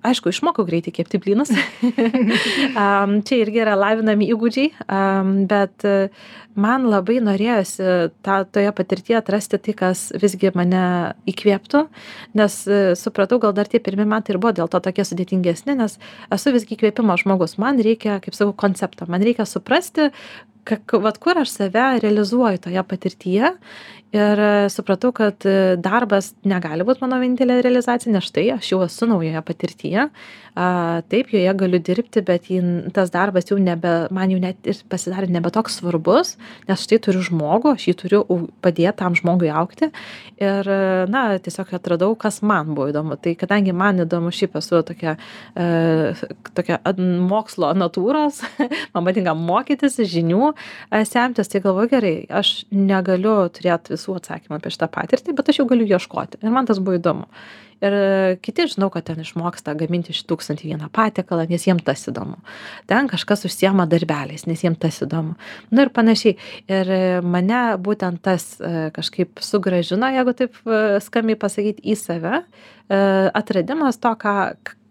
aišku 0.03 0.31
išmokau 0.33 0.65
greitai 0.67 0.93
kepti 0.95 1.19
blynus. 1.21 1.53
Um, 2.73 3.19
čia 3.25 3.37
irgi 3.43 3.61
yra 3.61 3.73
lavinami 3.77 4.25
įgūdžiai 4.33 4.69
um, 4.81 5.31
bet 5.49 5.85
uh, 5.87 6.11
man 6.59 6.87
labai 6.89 7.19
norėjosi 7.23 8.13
tą 8.25 8.37
toje 8.49 8.71
patirtyje 8.75 9.17
atrasti 9.19 9.59
tai 9.61 9.75
kas 9.77 10.01
visgi 10.21 10.51
mane 10.57 10.83
įkvėptų 11.29 11.83
nes 12.39 12.57
uh, 12.69 12.93
supratau 12.99 13.39
gal 13.43 13.53
dar 13.57 13.69
tie 13.69 13.81
pirmi 13.83 14.07
metai 14.09 14.35
ir 14.35 14.41
buvo 14.41 14.55
dėl 14.57 14.71
to 14.71 14.81
tokie 14.83 15.05
sudėtingesni 15.07 15.77
nes 15.79 15.99
esu 16.33 16.55
visgi 16.55 16.77
įkvėpimo 16.77 17.17
žmogus. 17.21 17.59
Man 17.61 17.81
reikia 17.83 18.19
kaip 18.23 18.37
sakau 18.37 18.55
koncepto. 18.65 19.07
Man 19.11 19.25
reikia 19.25 19.47
suprasti 19.49 20.09
ka 20.63 20.99
vat 21.03 21.19
kur 21.19 21.37
aš 21.39 21.51
save 21.57 21.87
realizuoju 22.03 22.61
toje 22.67 22.83
patirtyje. 22.87 23.51
Ir 24.13 24.39
supratau 24.69 25.09
kad 25.15 25.41
darbas 25.81 26.33
negali 26.45 26.85
būt 26.85 26.99
mano 27.01 27.17
vienintelė 27.17 27.55
realizacija 27.65 28.13
nes 28.13 28.27
štai 28.29 28.43
aš 28.53 28.67
jau 28.69 28.83
esu 28.85 29.07
naujoje 29.09 29.41
patirtyje 29.47 29.92
a 29.99 31.01
taip 31.09 31.31
joje 31.33 31.53
galiu 31.57 31.79
dirbti 31.81 32.21
bet 32.25 32.49
jin 32.51 32.91
tas 32.93 33.09
darbas 33.13 33.47
jau 33.49 33.57
nebe 33.57 33.93
man 34.13 34.29
jau 34.29 34.37
net 34.41 34.67
ir 34.69 34.77
pasidarė 34.89 35.31
nebe 35.33 35.49
toks 35.53 35.79
svarbus 35.79 36.35
nes 36.69 36.83
štai 36.85 36.99
turiu 37.01 37.23
žmogų 37.25 37.73
aš 37.73 37.87
jį 37.89 37.95
turiu 38.03 38.21
padėt 38.61 38.99
tam 39.01 39.17
žmogui 39.17 39.49
augti. 39.49 39.89
Ir 40.43 40.69
na 41.09 41.23
tiesiog 41.41 41.73
atradau 41.77 42.13
kas 42.19 42.41
man 42.45 42.73
buvo 42.75 42.89
įdomu. 42.91 43.17
Tai 43.21 43.33
kadangi 43.39 43.73
man 43.75 44.03
įdomu 44.03 44.33
šiaip 44.33 44.57
esu 44.59 44.83
tokia 44.85 45.15
e, 45.57 46.13
tokia 46.53 46.79
mokslo 47.33 47.73
natūros 47.77 48.43
man 48.93 49.09
patinka 49.09 49.35
mokytis 49.37 49.97
žinių 50.13 50.53
e, 50.53 51.03
semtis 51.09 51.51
tai 51.51 51.63
galvoju 51.65 51.93
gerai 51.95 52.15
aš 52.41 52.55
negaliu 52.71 53.37
turėt 53.53 53.93
visų 53.93 54.19
atsakymų 54.21 54.59
apie 54.59 54.73
šitą 54.73 54.89
patirtį 54.93 55.37
bet 55.37 55.53
aš 55.53 55.63
jau 55.63 55.69
galiu 55.69 55.89
ieškoti. 55.89 56.43
Ir 56.43 56.53
man 56.53 56.69
tas 56.69 56.81
buvo 56.83 56.99
įdomu 56.99 57.29
ir 57.81 57.95
kiti 58.43 58.67
žinau 58.71 58.89
kad 58.93 59.07
ten 59.07 59.21
išmoksta 59.23 59.75
gaminti 59.77 60.13
iš 60.13 60.23
tūkstantį 60.29 60.69
vieną 60.73 60.89
patiekalą 60.93 61.47
nes 61.49 61.65
jiem 61.67 61.79
tas 61.83 62.05
įdomu. 62.09 62.37
Ten 62.89 63.09
kažkas 63.11 63.45
užsiema 63.49 63.87
darbeliais 63.89 64.45
nes 64.49 64.63
jiem 64.63 64.75
tas 64.79 65.01
įdomu. 65.05 65.37
Nu 65.71 65.85
ir 65.85 65.93
panašiai. 65.93 66.37
Ir 66.71 66.93
mane 67.25 67.63
būtent 67.81 68.21
tas 68.23 68.55
e, 68.59 68.89
kažkaip 68.95 69.41
sugrąžino 69.43 70.11
jeigu 70.13 70.35
taip 70.37 70.61
e, 70.63 71.01
skambiai 71.03 71.39
pasakyt 71.39 71.81
į 71.83 71.97
save 71.99 72.39
e, 72.39 72.43
atradimas 73.33 73.99
to 74.01 74.13
ką 74.19 74.37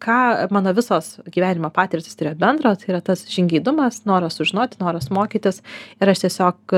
ką 0.03 0.51
mano 0.51 0.73
visos 0.75 1.21
gyvenimo 1.31 1.71
patirtys 1.71 2.17
turėjo 2.19 2.35
bendro. 2.41 2.75
Tai 2.75 2.89
yra 2.91 3.01
tas 3.07 3.23
žingeidumas 3.31 4.03
noras 4.09 4.35
sužinoti 4.35 4.81
noras 4.83 5.13
mokytis. 5.15 5.63
Ir 6.03 6.11
aš 6.11 6.25
tiesiog 6.25 6.75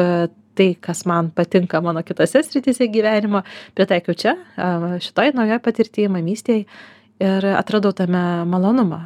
tai 0.54 0.74
kas 0.80 1.04
man 1.06 1.30
patinka 1.34 1.80
mano 1.84 2.02
kitose 2.06 2.42
srityse 2.46 2.88
gyvenimo 2.92 3.44
pritaikiau 3.74 4.14
čia 4.14 4.36
šitoj 5.04 5.34
naujoj 5.36 5.60
patirty 5.64 6.08
mamystėj 6.12 6.64
ir 7.24 7.46
atradau 7.54 7.92
tame 7.96 8.22
malonumą. 8.48 9.00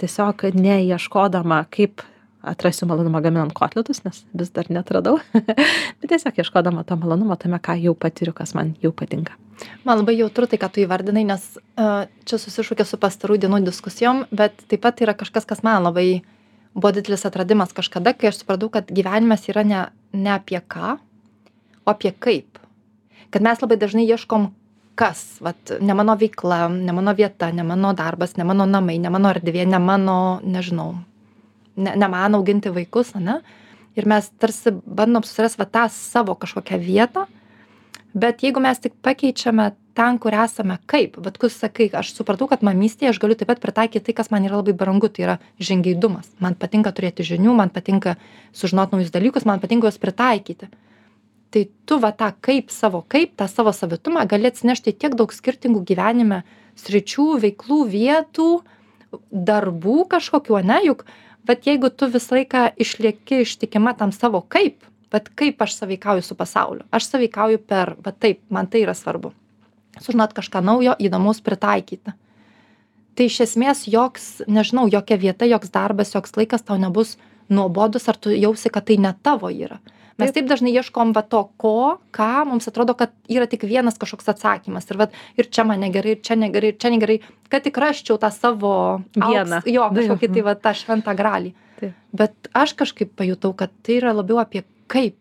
Tiesiog 0.00 0.48
neieškodama 0.56 1.64
kaip 1.72 2.04
atrasiu 2.42 2.88
malonumą 2.88 3.20
gaminant 3.20 3.52
kotletus 3.52 4.00
nes 4.04 4.22
vis 4.32 4.50
dar 4.56 4.70
neatradau 4.72 5.18
bet 6.00 6.08
tiesiog 6.08 6.40
ieškodama 6.40 6.86
to 6.88 6.96
malonumo 6.96 7.36
tame 7.36 7.60
ką 7.60 7.76
jau 7.82 7.94
patiriu 7.94 8.32
kas 8.36 8.54
man 8.56 8.74
jau 8.82 8.92
patinka. 8.96 9.36
Man 9.84 10.00
labai 10.00 10.16
jautru 10.16 10.48
tai 10.48 10.56
ką 10.60 10.70
tu 10.72 10.84
įvardinai 10.84 11.26
nes 11.28 11.46
čia 11.76 12.40
susišaukia 12.40 12.88
su 12.88 13.00
pastarųjų 13.00 13.44
dienų 13.44 13.64
diskusijom 13.68 14.24
bet 14.32 14.64
taip 14.72 14.84
pat 14.86 15.04
yra 15.04 15.16
kažkas 15.16 15.48
kas 15.48 15.60
man 15.66 15.84
labai 15.84 16.22
buvo 16.74 16.92
didelis 16.94 17.26
atradimas 17.26 17.74
kažkada 17.76 18.12
kai 18.12 18.30
aš 18.30 18.42
supratau 18.42 18.70
kad 18.70 18.90
gyvenimas 18.90 19.48
yra 19.50 19.64
ne 19.64 19.84
ne 20.12 20.30
apie 20.30 20.60
ką 20.60 20.96
o 21.84 21.90
apie 21.90 22.12
kaip. 22.12 22.58
Kad 23.30 23.42
mes 23.42 23.60
labai 23.62 23.78
dažnai 23.78 24.06
ieškom 24.06 24.50
kas 24.94 25.40
vat 25.40 25.72
ne 25.80 25.94
mano 25.94 26.16
veikla 26.16 26.68
ne 26.68 26.92
mano 26.92 27.14
vieta 27.14 27.52
ne 27.52 27.62
mano 27.62 27.92
darbas 27.92 28.36
ne 28.36 28.44
mano 28.44 28.66
namai 28.66 28.98
ne 28.98 29.10
mano 29.10 29.30
erdvė 29.30 29.66
ne 29.66 29.78
mano 29.78 30.40
nežinau 30.44 30.94
ne 31.76 31.96
ne 31.96 32.08
man 32.08 32.34
auginti 32.34 32.70
vaikus 32.70 33.14
ane? 33.16 33.40
Ir 33.96 34.06
mes 34.06 34.30
tarsi 34.38 34.70
bandom 34.70 35.24
susirast 35.26 35.58
va 35.58 35.66
tą 35.66 35.88
savo 35.90 36.34
kažkokią 36.34 36.78
vietą 36.78 37.26
bet 38.14 38.42
jeigu 38.42 38.60
mes 38.60 38.78
tik 38.78 38.94
pakeičiame 39.02 39.70
ten 40.00 40.18
kur 40.18 40.32
esame. 40.32 40.78
Kaip? 40.88 41.18
Vat 41.20 41.36
kur 41.36 41.52
sakai 41.52 41.90
aš 42.00 42.14
supratau 42.16 42.48
kad 42.48 42.64
mamystėje 42.64 43.12
aš 43.12 43.20
galiu 43.20 43.36
taip 43.36 43.50
pat 43.52 43.60
pritaikyt 43.60 44.06
tai 44.06 44.14
kas 44.16 44.30
man 44.32 44.46
yra 44.48 44.60
labai 44.62 44.72
brangu. 44.72 45.10
Tai 45.12 45.26
yra 45.26 45.36
žingeidumas 45.60 46.30
man 46.40 46.56
patinka 46.56 46.92
turėti 46.96 47.26
žinių 47.28 47.56
man 47.58 47.72
patinka 47.74 48.16
sužinot 48.56 48.94
naujus 48.94 49.12
dalykus 49.12 49.44
man 49.44 49.60
patinka 49.60 49.90
juos 49.90 50.00
pritaikyti. 50.00 50.70
Tai 51.50 51.62
tu 51.84 51.98
va 52.00 52.12
tą 52.16 52.30
kaip 52.40 52.72
savo 52.72 53.02
kaip 53.12 53.34
tą 53.36 53.48
savo 53.50 53.74
savitumą 53.76 54.24
gali 54.30 54.48
atsinešti 54.48 54.96
tiek 54.96 55.16
daug 55.18 55.34
skirtingų 55.36 55.82
gyvenime 55.90 56.44
sričių 56.80 57.26
veiklų 57.44 57.80
vietų 57.92 58.50
darbų 59.50 60.06
kažkokių 60.14 60.60
ane? 60.62 60.78
Juk 60.86 61.04
vat 61.44 61.68
jeigu 61.68 61.92
tu 61.92 62.08
visą 62.08 62.38
laiką 62.38 62.70
išlieki 62.80 63.42
ištikima 63.44 63.92
tam 64.00 64.16
savo 64.16 64.40
kaip 64.48 64.80
vat 65.12 65.28
kaip 65.34 65.60
aš 65.60 65.76
sąveikauju 65.82 66.24
su 66.24 66.38
pasauliu? 66.38 66.88
Aš 66.88 67.10
sąveikauju 67.12 67.60
per 67.66 67.98
va 68.00 68.16
taip 68.16 68.40
man 68.48 68.70
tai 68.70 68.86
yra 68.86 68.96
svarbu 68.96 69.34
sužinot 69.98 70.34
kažką 70.36 70.62
naujo 70.62 70.94
įdomaus 70.98 71.42
pritaikyti. 71.42 72.14
Tai 73.18 73.26
iš 73.26 73.40
esmės 73.44 73.84
joks 73.90 74.42
nežinau 74.46 74.86
jokia 74.88 75.18
vieta 75.18 75.48
joks 75.48 75.72
darbas 75.74 76.14
joks 76.14 76.36
laikas 76.38 76.62
tau 76.62 76.78
nebus 76.80 77.16
nuobodus 77.50 78.06
ar 78.08 78.16
tu 78.16 78.30
jausi 78.30 78.70
kad 78.70 78.86
tai 78.86 78.96
ne 79.02 79.14
tavo 79.22 79.50
yra. 79.50 79.80
Mes 80.20 80.32
taip. 80.34 80.46
dažnai 80.50 80.72
ieškom 80.76 81.14
va 81.16 81.22
to 81.24 81.40
ko 81.60 81.98
ką 82.14 82.44
mums 82.48 82.68
atrodo 82.68 82.94
kad 82.98 83.12
yra 83.28 83.48
tik 83.50 83.64
vienas 83.64 83.98
kažkoks 84.00 84.28
atsakymas. 84.32 84.88
Ir 84.90 85.00
vat 85.00 85.16
ir 85.40 85.48
čia 85.48 85.64
man 85.64 85.80
negerai 85.80 86.16
ir 86.16 86.20
čia 86.26 86.36
negerai 86.36 86.74
ir 86.74 86.78
čia 86.80 86.92
negerai 86.92 87.18
kad 87.48 87.64
tik 87.64 87.78
rasčiau 87.80 88.18
tą 88.20 88.30
savo 88.34 89.00
Vieną. 89.16 89.62
jo 89.66 89.88
kažkokį 89.96 90.32
tai 90.34 90.44
va 90.46 90.54
tą 90.54 90.74
šventą 90.76 91.16
gralį. 91.16 91.54
Taip. 91.80 91.96
bet 92.12 92.50
aš 92.52 92.74
kažkaip 92.76 93.14
pajutau 93.16 93.54
kad 93.56 93.72
tai 93.82 93.96
yra 94.00 94.12
labiau 94.12 94.40
apie 94.42 94.64
kaip. 94.86 95.16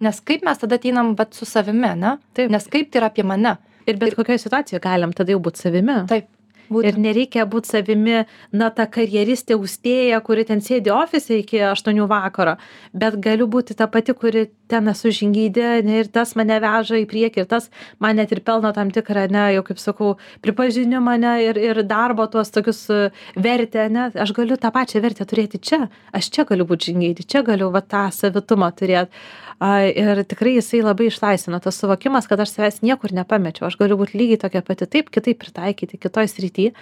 Nes 0.00 0.20
kaip 0.20 0.44
mes 0.44 0.58
tada 0.60 0.76
ateinam 0.76 1.14
vat 1.16 1.32
su 1.34 1.48
savimi 1.48 1.88
ane 1.88 2.18
Taip. 2.36 2.50
nes 2.52 2.68
kaip 2.68 2.90
tai 2.92 3.00
yra 3.00 3.08
apie 3.12 3.24
mane 3.24 3.56
ir 3.86 4.00
bet 4.00 4.16
kokioj 4.18 4.38
situacijoj 4.42 4.82
galim 4.84 5.14
tada 5.16 5.34
jau 5.34 5.42
būt 5.42 5.62
savimi. 5.62 6.00
Taip 6.10 6.28
ir 6.68 6.96
būtent 6.96 7.02
nereikia 7.02 7.46
būt 7.46 7.66
savimi 7.68 8.24
na 8.52 8.70
ta 8.70 8.86
karjeristė 8.86 9.56
austėja 9.56 10.20
kuri 10.20 10.44
ten 10.44 10.60
sėdi 10.60 10.92
ofise 10.92 11.40
iki 11.40 11.60
aštuonių 11.72 12.06
vakaro. 12.10 12.56
Bet 12.92 13.18
galiu 13.22 13.46
būti 13.46 13.76
ta 13.76 13.86
pati 13.86 14.14
kuri 14.14 14.46
ten 14.68 14.88
esu 14.90 15.12
žingeidė 15.14 15.66
ane 15.80 16.00
ir 16.02 16.10
tas 16.12 16.34
mane 16.38 16.58
veža 16.62 16.98
į 17.02 17.06
priekį 17.10 17.44
ir 17.44 17.48
tas 17.50 17.70
man 18.02 18.18
net 18.18 18.32
ir 18.34 18.42
pelno 18.46 18.72
tam 18.76 18.90
tikrą 18.94 19.26
ane 19.28 19.46
jau 19.54 19.62
kaip 19.66 19.80
sakau 19.82 20.16
pripažinimą 20.44 21.16
ane 21.18 21.34
ir 21.44 21.60
ir 21.60 21.82
darbo 21.86 22.26
tuos 22.30 22.50
tokius 22.54 22.84
e, 22.90 23.00
vertę 23.36 23.86
ane 23.86 24.10
aš 24.14 24.34
galiu 24.36 24.58
tą 24.60 24.72
pačią 24.74 25.02
vertę 25.04 25.26
turėti 25.28 25.62
čia. 25.62 25.86
Aš 26.16 26.30
čia 26.34 26.46
galiu 26.48 26.66
būt 26.68 26.90
žingeidi 26.90 27.26
čia 27.26 27.44
galiu 27.46 27.70
va 27.74 27.82
tą 27.82 28.08
savitumą 28.12 28.72
turėt. 28.76 29.12
A 29.56 29.86
ir 29.88 30.20
tikrai 30.28 30.58
jisai 30.58 30.82
labai 30.84 31.06
išlaisvina 31.08 31.62
tas 31.64 31.78
suvokimas 31.80 32.26
kad 32.28 32.40
aš 32.42 32.52
savęs 32.52 32.82
niekur 32.84 33.14
nepamečiau. 33.16 33.70
Aš 33.70 33.78
galiu 33.80 33.96
būt 33.96 34.12
lygiai 34.12 34.42
tokia 34.42 34.60
pati 34.66 34.88
taip 34.90 35.08
kitaip 35.14 35.40
pritaikyti 35.40 35.96
kitoj 35.96 36.28
srity 36.56 36.72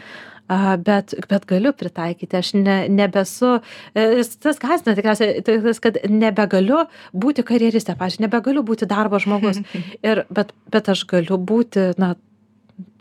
a 0.46 0.76
bet 0.76 1.14
bet 1.28 1.46
galiu 1.48 1.72
pritaikyti. 1.72 2.36
Aš 2.36 2.52
ne 2.54 2.88
nebesu 2.88 3.62
e, 3.96 4.22
tas 4.42 4.58
gąsdina 4.60 4.94
tikriausiai 4.94 5.40
tas 5.40 5.80
kad 5.80 5.96
nebegaliu 6.04 6.84
būti 7.16 7.44
karjeriste 7.48 7.96
pavyzdžiui 7.96 8.26
nebegaliu 8.26 8.62
būti 8.62 8.84
darbo 8.86 9.18
žmogus. 9.18 9.62
Ir 10.08 10.26
bet 10.28 10.52
bet 10.70 10.88
aš 10.92 11.06
galiu 11.08 11.38
būti 11.40 11.94
na 11.96 12.14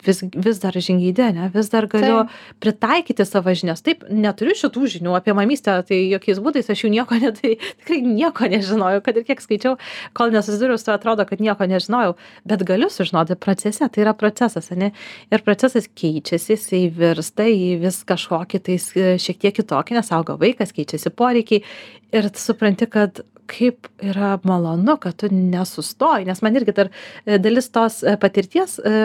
vis 0.05 0.21
vis 0.35 0.59
dar 0.59 0.75
žingeidi 0.75 1.23
ane 1.23 1.49
vis 1.53 1.69
dar 1.71 1.87
galiu 1.87 2.23
pritaikyti 2.61 3.25
savo 3.25 3.53
žinias. 3.55 3.81
Taip 3.85 4.03
neturiu 4.11 4.55
šitų 4.57 4.89
žinių 4.97 5.15
apie 5.17 5.35
mamystę 5.37 5.77
tai 5.87 5.99
jokiais 6.11 6.41
būdais 6.43 6.69
aš 6.69 6.83
jų 6.83 6.91
nieko 6.93 7.17
ne 7.21 7.31
tai 7.35 7.55
tikrai 7.61 8.01
nieko 8.05 8.49
nežinojau 8.51 9.01
kad 9.05 9.17
ir 9.17 9.27
kiek 9.29 9.41
skaičiau 9.43 9.77
kol 10.17 10.33
nesusidūriau 10.35 10.79
su 10.79 10.89
tuo 10.89 10.97
atrodo 10.97 11.25
kad 11.29 11.41
nieko 11.43 11.67
nežinojau 11.69 12.15
bet 12.49 12.65
galiu 12.67 12.91
sužinoti 12.93 13.39
procese 13.39 13.87
tai 13.87 14.05
yra 14.05 14.15
procesas 14.17 14.71
ane? 14.75 14.91
Ir 15.31 15.45
procesas 15.45 15.87
keičiasi 15.87 16.57
jisai 16.57 16.83
virsta 16.93 17.47
į 17.49 17.77
vis 17.83 18.03
kažkokį 18.07 18.63
tais 18.69 18.89
šiek 18.93 19.39
tiek 19.39 19.59
kitokį 19.61 19.99
nes 19.99 20.13
auga 20.15 20.37
vaikas 20.39 20.75
keičiasi 20.75 21.13
poreikiai 21.15 21.63
ir 22.13 22.29
supranti 22.37 22.89
kad 22.91 23.23
kaip 23.49 23.89
yra 24.03 24.37
malonu 24.47 24.97
kad 25.01 25.17
tu 25.19 25.29
nesustoji. 25.31 26.27
Nes 26.27 26.41
man 26.45 26.57
irgi 26.59 26.75
dar 26.75 26.89
e, 27.25 27.37
dalis 27.41 27.69
tos 27.73 28.01
e, 28.03 28.15
patirties 28.21 28.79
e, 28.79 28.95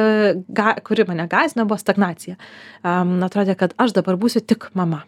ga 0.48 0.74
kuri 0.84 1.06
mane 1.08 1.28
gąsdino 1.30 1.66
buvo 1.68 1.80
stagnacija. 1.80 2.38
Am 2.86 3.18
atrodė 3.26 3.58
kad 3.58 3.76
aš 3.78 3.96
dabar 3.98 4.18
būsiu 4.20 4.44
tik 4.44 4.70
mama. 4.78 5.04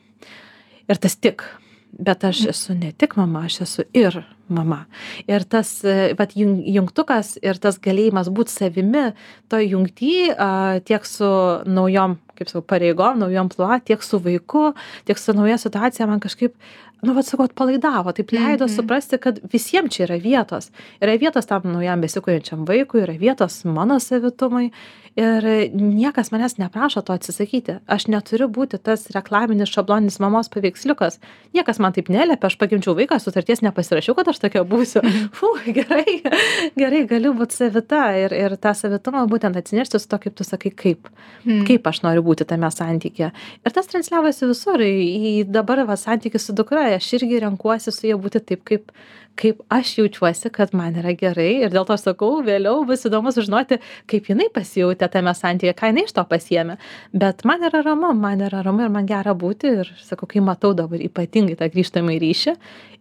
Ir 0.90 1.00
tas 1.00 1.16
tik. 1.16 1.44
Bet 1.90 2.22
aš 2.22 2.44
esu 2.52 2.74
ne 2.78 2.92
tik 2.94 3.16
mama 3.18 3.42
aš 3.48 3.62
esu 3.64 3.84
ir 3.98 4.20
mama. 4.50 4.84
Ir 5.26 5.42
tas 5.42 5.72
vat 6.18 6.36
jun 6.38 6.60
jungtukas 6.62 7.34
ir 7.42 7.58
tas 7.58 7.80
galėjimas 7.82 8.30
būt 8.30 8.50
savimi 8.52 9.08
toj 9.50 9.66
jungty 9.74 10.30
tiek 10.86 11.06
su 11.06 11.30
naujom 11.66 12.20
kaip 12.40 12.48
sakau 12.48 12.64
pareigom 12.64 13.20
naujų 13.20 13.42
amplua 13.42 13.78
tiek 13.84 14.00
su 14.04 14.20
vaiku 14.22 14.70
tiek 15.08 15.18
su 15.20 15.34
nauja 15.36 15.58
situacija 15.60 16.08
man 16.08 16.22
kažkaip 16.24 16.54
nu 17.02 17.14
vat 17.14 17.24
sakau 17.26 17.44
atpalaidavo 17.48 18.12
taip 18.12 18.32
leido 18.32 18.64
Mhm. 18.66 18.74
suprasti 18.76 19.18
kad 19.18 19.38
visiem 19.52 19.88
čia 19.88 20.04
yra 20.06 20.18
vietos 20.22 20.70
yra 21.00 21.16
vietos 21.18 21.46
tam 21.46 21.62
naujam 21.64 22.00
besikuriančiam 22.00 22.66
vaikui 22.68 23.02
yra 23.06 23.16
vietos 23.18 23.64
mano 23.64 23.98
savitumui 24.00 24.70
ir 25.18 25.46
niekas 25.74 26.30
manęs 26.30 26.56
neprašo 26.60 27.02
to 27.02 27.14
atsisakyti. 27.16 27.78
Aš 27.90 28.06
neturiu 28.12 28.48
būti 28.52 28.78
tas 28.78 29.08
reklaminis 29.14 29.72
šabloninis 29.72 30.20
mamos 30.22 30.50
paveiksliukas. 30.52 31.18
Niekas 31.56 31.80
man 31.82 31.94
taip 31.96 32.10
neliepia 32.12 32.50
aš 32.50 32.56
pagimdžiau 32.60 32.94
vaiką 32.98 33.18
sutarties 33.22 33.62
nepasirašiau 33.66 34.14
kad 34.18 34.30
aš 34.30 34.40
tokia 34.42 34.64
būsiu. 34.68 35.02
Fu 35.36 35.52
gerai 35.66 36.20
gerai 36.78 37.04
galiu 37.10 37.34
būt 37.38 37.56
savita 37.56 38.02
ir 38.18 38.34
ir 38.36 38.56
tą 38.60 38.74
savitumą 38.76 39.26
būtent 39.30 39.58
atsinešti 39.58 40.00
su 40.00 40.10
tuo 40.10 40.20
kaip 40.22 40.36
tu 40.38 40.46
sakai 40.46 40.70
kaip. 40.70 41.10
Mm. 41.44 41.64
kaip 41.68 41.86
aš 41.86 42.02
noriu 42.04 42.22
būti 42.24 42.46
tame 42.48 42.68
santykyje. 42.70 43.30
Ir 43.66 43.74
tas 43.74 43.88
transliavosi 43.90 44.48
visur. 44.50 44.80
Į 44.80 45.46
dabar 45.48 45.82
va 45.88 45.96
santykį 45.98 46.40
su 46.40 46.54
dukra 46.56 46.86
aš 46.96 47.12
irgi 47.18 47.40
renkuosi 47.44 47.92
su 47.94 48.06
ja 48.08 48.18
būti 48.20 48.42
taip 48.44 48.64
kaip 48.68 48.92
kaip 49.40 49.60
aš 49.72 49.92
jaučiuosi 49.98 50.50
kad 50.52 50.74
man 50.76 50.96
yra 51.00 51.12
gerai. 51.16 51.62
Ir 51.64 51.72
dėl 51.72 51.86
to 51.88 51.96
sakau 52.00 52.40
vėliau 52.46 52.84
bus 52.88 53.04
įdomu 53.08 53.32
sužinoti 53.34 53.80
kaip 54.10 54.30
jinai 54.30 54.48
pasijautė 54.54 55.10
tame 55.12 55.34
santykyje 55.36 55.76
ką 55.78 55.92
jinai 55.92 56.06
iš 56.08 56.16
to 56.16 56.24
pasiėmė. 56.30 56.78
Bet 57.12 57.44
man 57.48 57.66
yra 57.68 57.84
ramu 57.86 58.12
man 58.16 58.46
yra 58.46 58.64
ramu 58.66 58.86
ir 58.86 58.94
man 58.94 59.08
gera 59.10 59.34
būti. 59.34 59.74
Ir 59.82 59.92
sakau 60.04 60.28
kai 60.30 60.42
matau 60.44 60.74
dabar 60.76 61.02
ypatingai 61.02 61.58
tą 61.60 61.70
grįžtamąjį 61.72 62.24
ryšį 62.24 62.56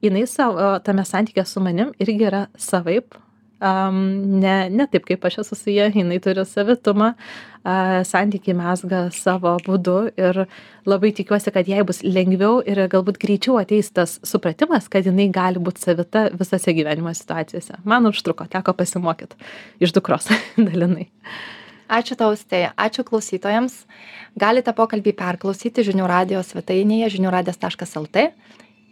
jinai 0.05 0.27
savo 0.27 0.75
tame 0.85 1.05
santykyje 1.05 1.47
su 1.47 1.63
manim 1.63 1.95
irgi 1.99 2.29
yra 2.29 2.45
savaip 2.57 3.17
am, 3.59 3.99
ne, 4.39 4.55
ne 4.71 4.87
taip, 4.91 5.05
kaip 5.07 5.25
aš 5.27 5.41
esu 5.43 5.57
su 5.57 5.73
ja, 5.73 5.89
jinai 5.93 6.19
turi 6.23 6.45
savitumą, 6.47 7.11
a, 7.63 7.75
santykiai 8.07 8.55
mesga 8.57 9.01
savo 9.15 9.55
būdu 9.65 9.97
ir 10.19 10.43
labai 10.89 11.11
tikiuosi, 11.15 11.53
kad 11.55 11.69
jai 11.69 11.83
bus 11.87 12.01
lengviau 12.05 12.59
ir 12.63 12.81
galbūt 12.91 13.19
greičiau 13.21 13.59
ateis 13.61 13.91
tas 13.91 14.17
supratimas, 14.23 14.89
kad 14.91 15.07
jinai 15.07 15.29
gali 15.33 15.61
būti 15.61 15.83
savita 15.85 16.27
visose 16.33 16.75
gyvenimo 16.75 17.13
situacijose. 17.15 17.81
Man 17.83 18.09
užtruko, 18.09 18.47
teko 18.49 18.75
pasimokyti 18.77 19.39
iš 19.83 19.95
dukros 19.95 20.31
dalinai. 20.69 21.09
Ačiū 21.89 22.13
tau, 22.13 22.35
Stėja. 22.37 22.69
Ačiū 22.77 23.01
klausytojams. 23.01 23.81
Galite 24.37 24.75
pokalbį 24.77 25.15
perklausyti 25.17 25.81
žinių 25.87 26.05
radio 26.09 26.43
svetainėje 26.45 27.15
žiniųradijas.lt 27.15 28.27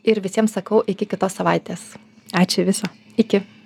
ir 0.08 0.24
visiems 0.24 0.58
sakau 0.58 0.82
iki 0.90 1.06
kitos 1.06 1.38
savaitės. 1.38 1.92
Ačiū 2.34 2.66
viso. 2.66 2.90
Iki. 3.22 3.57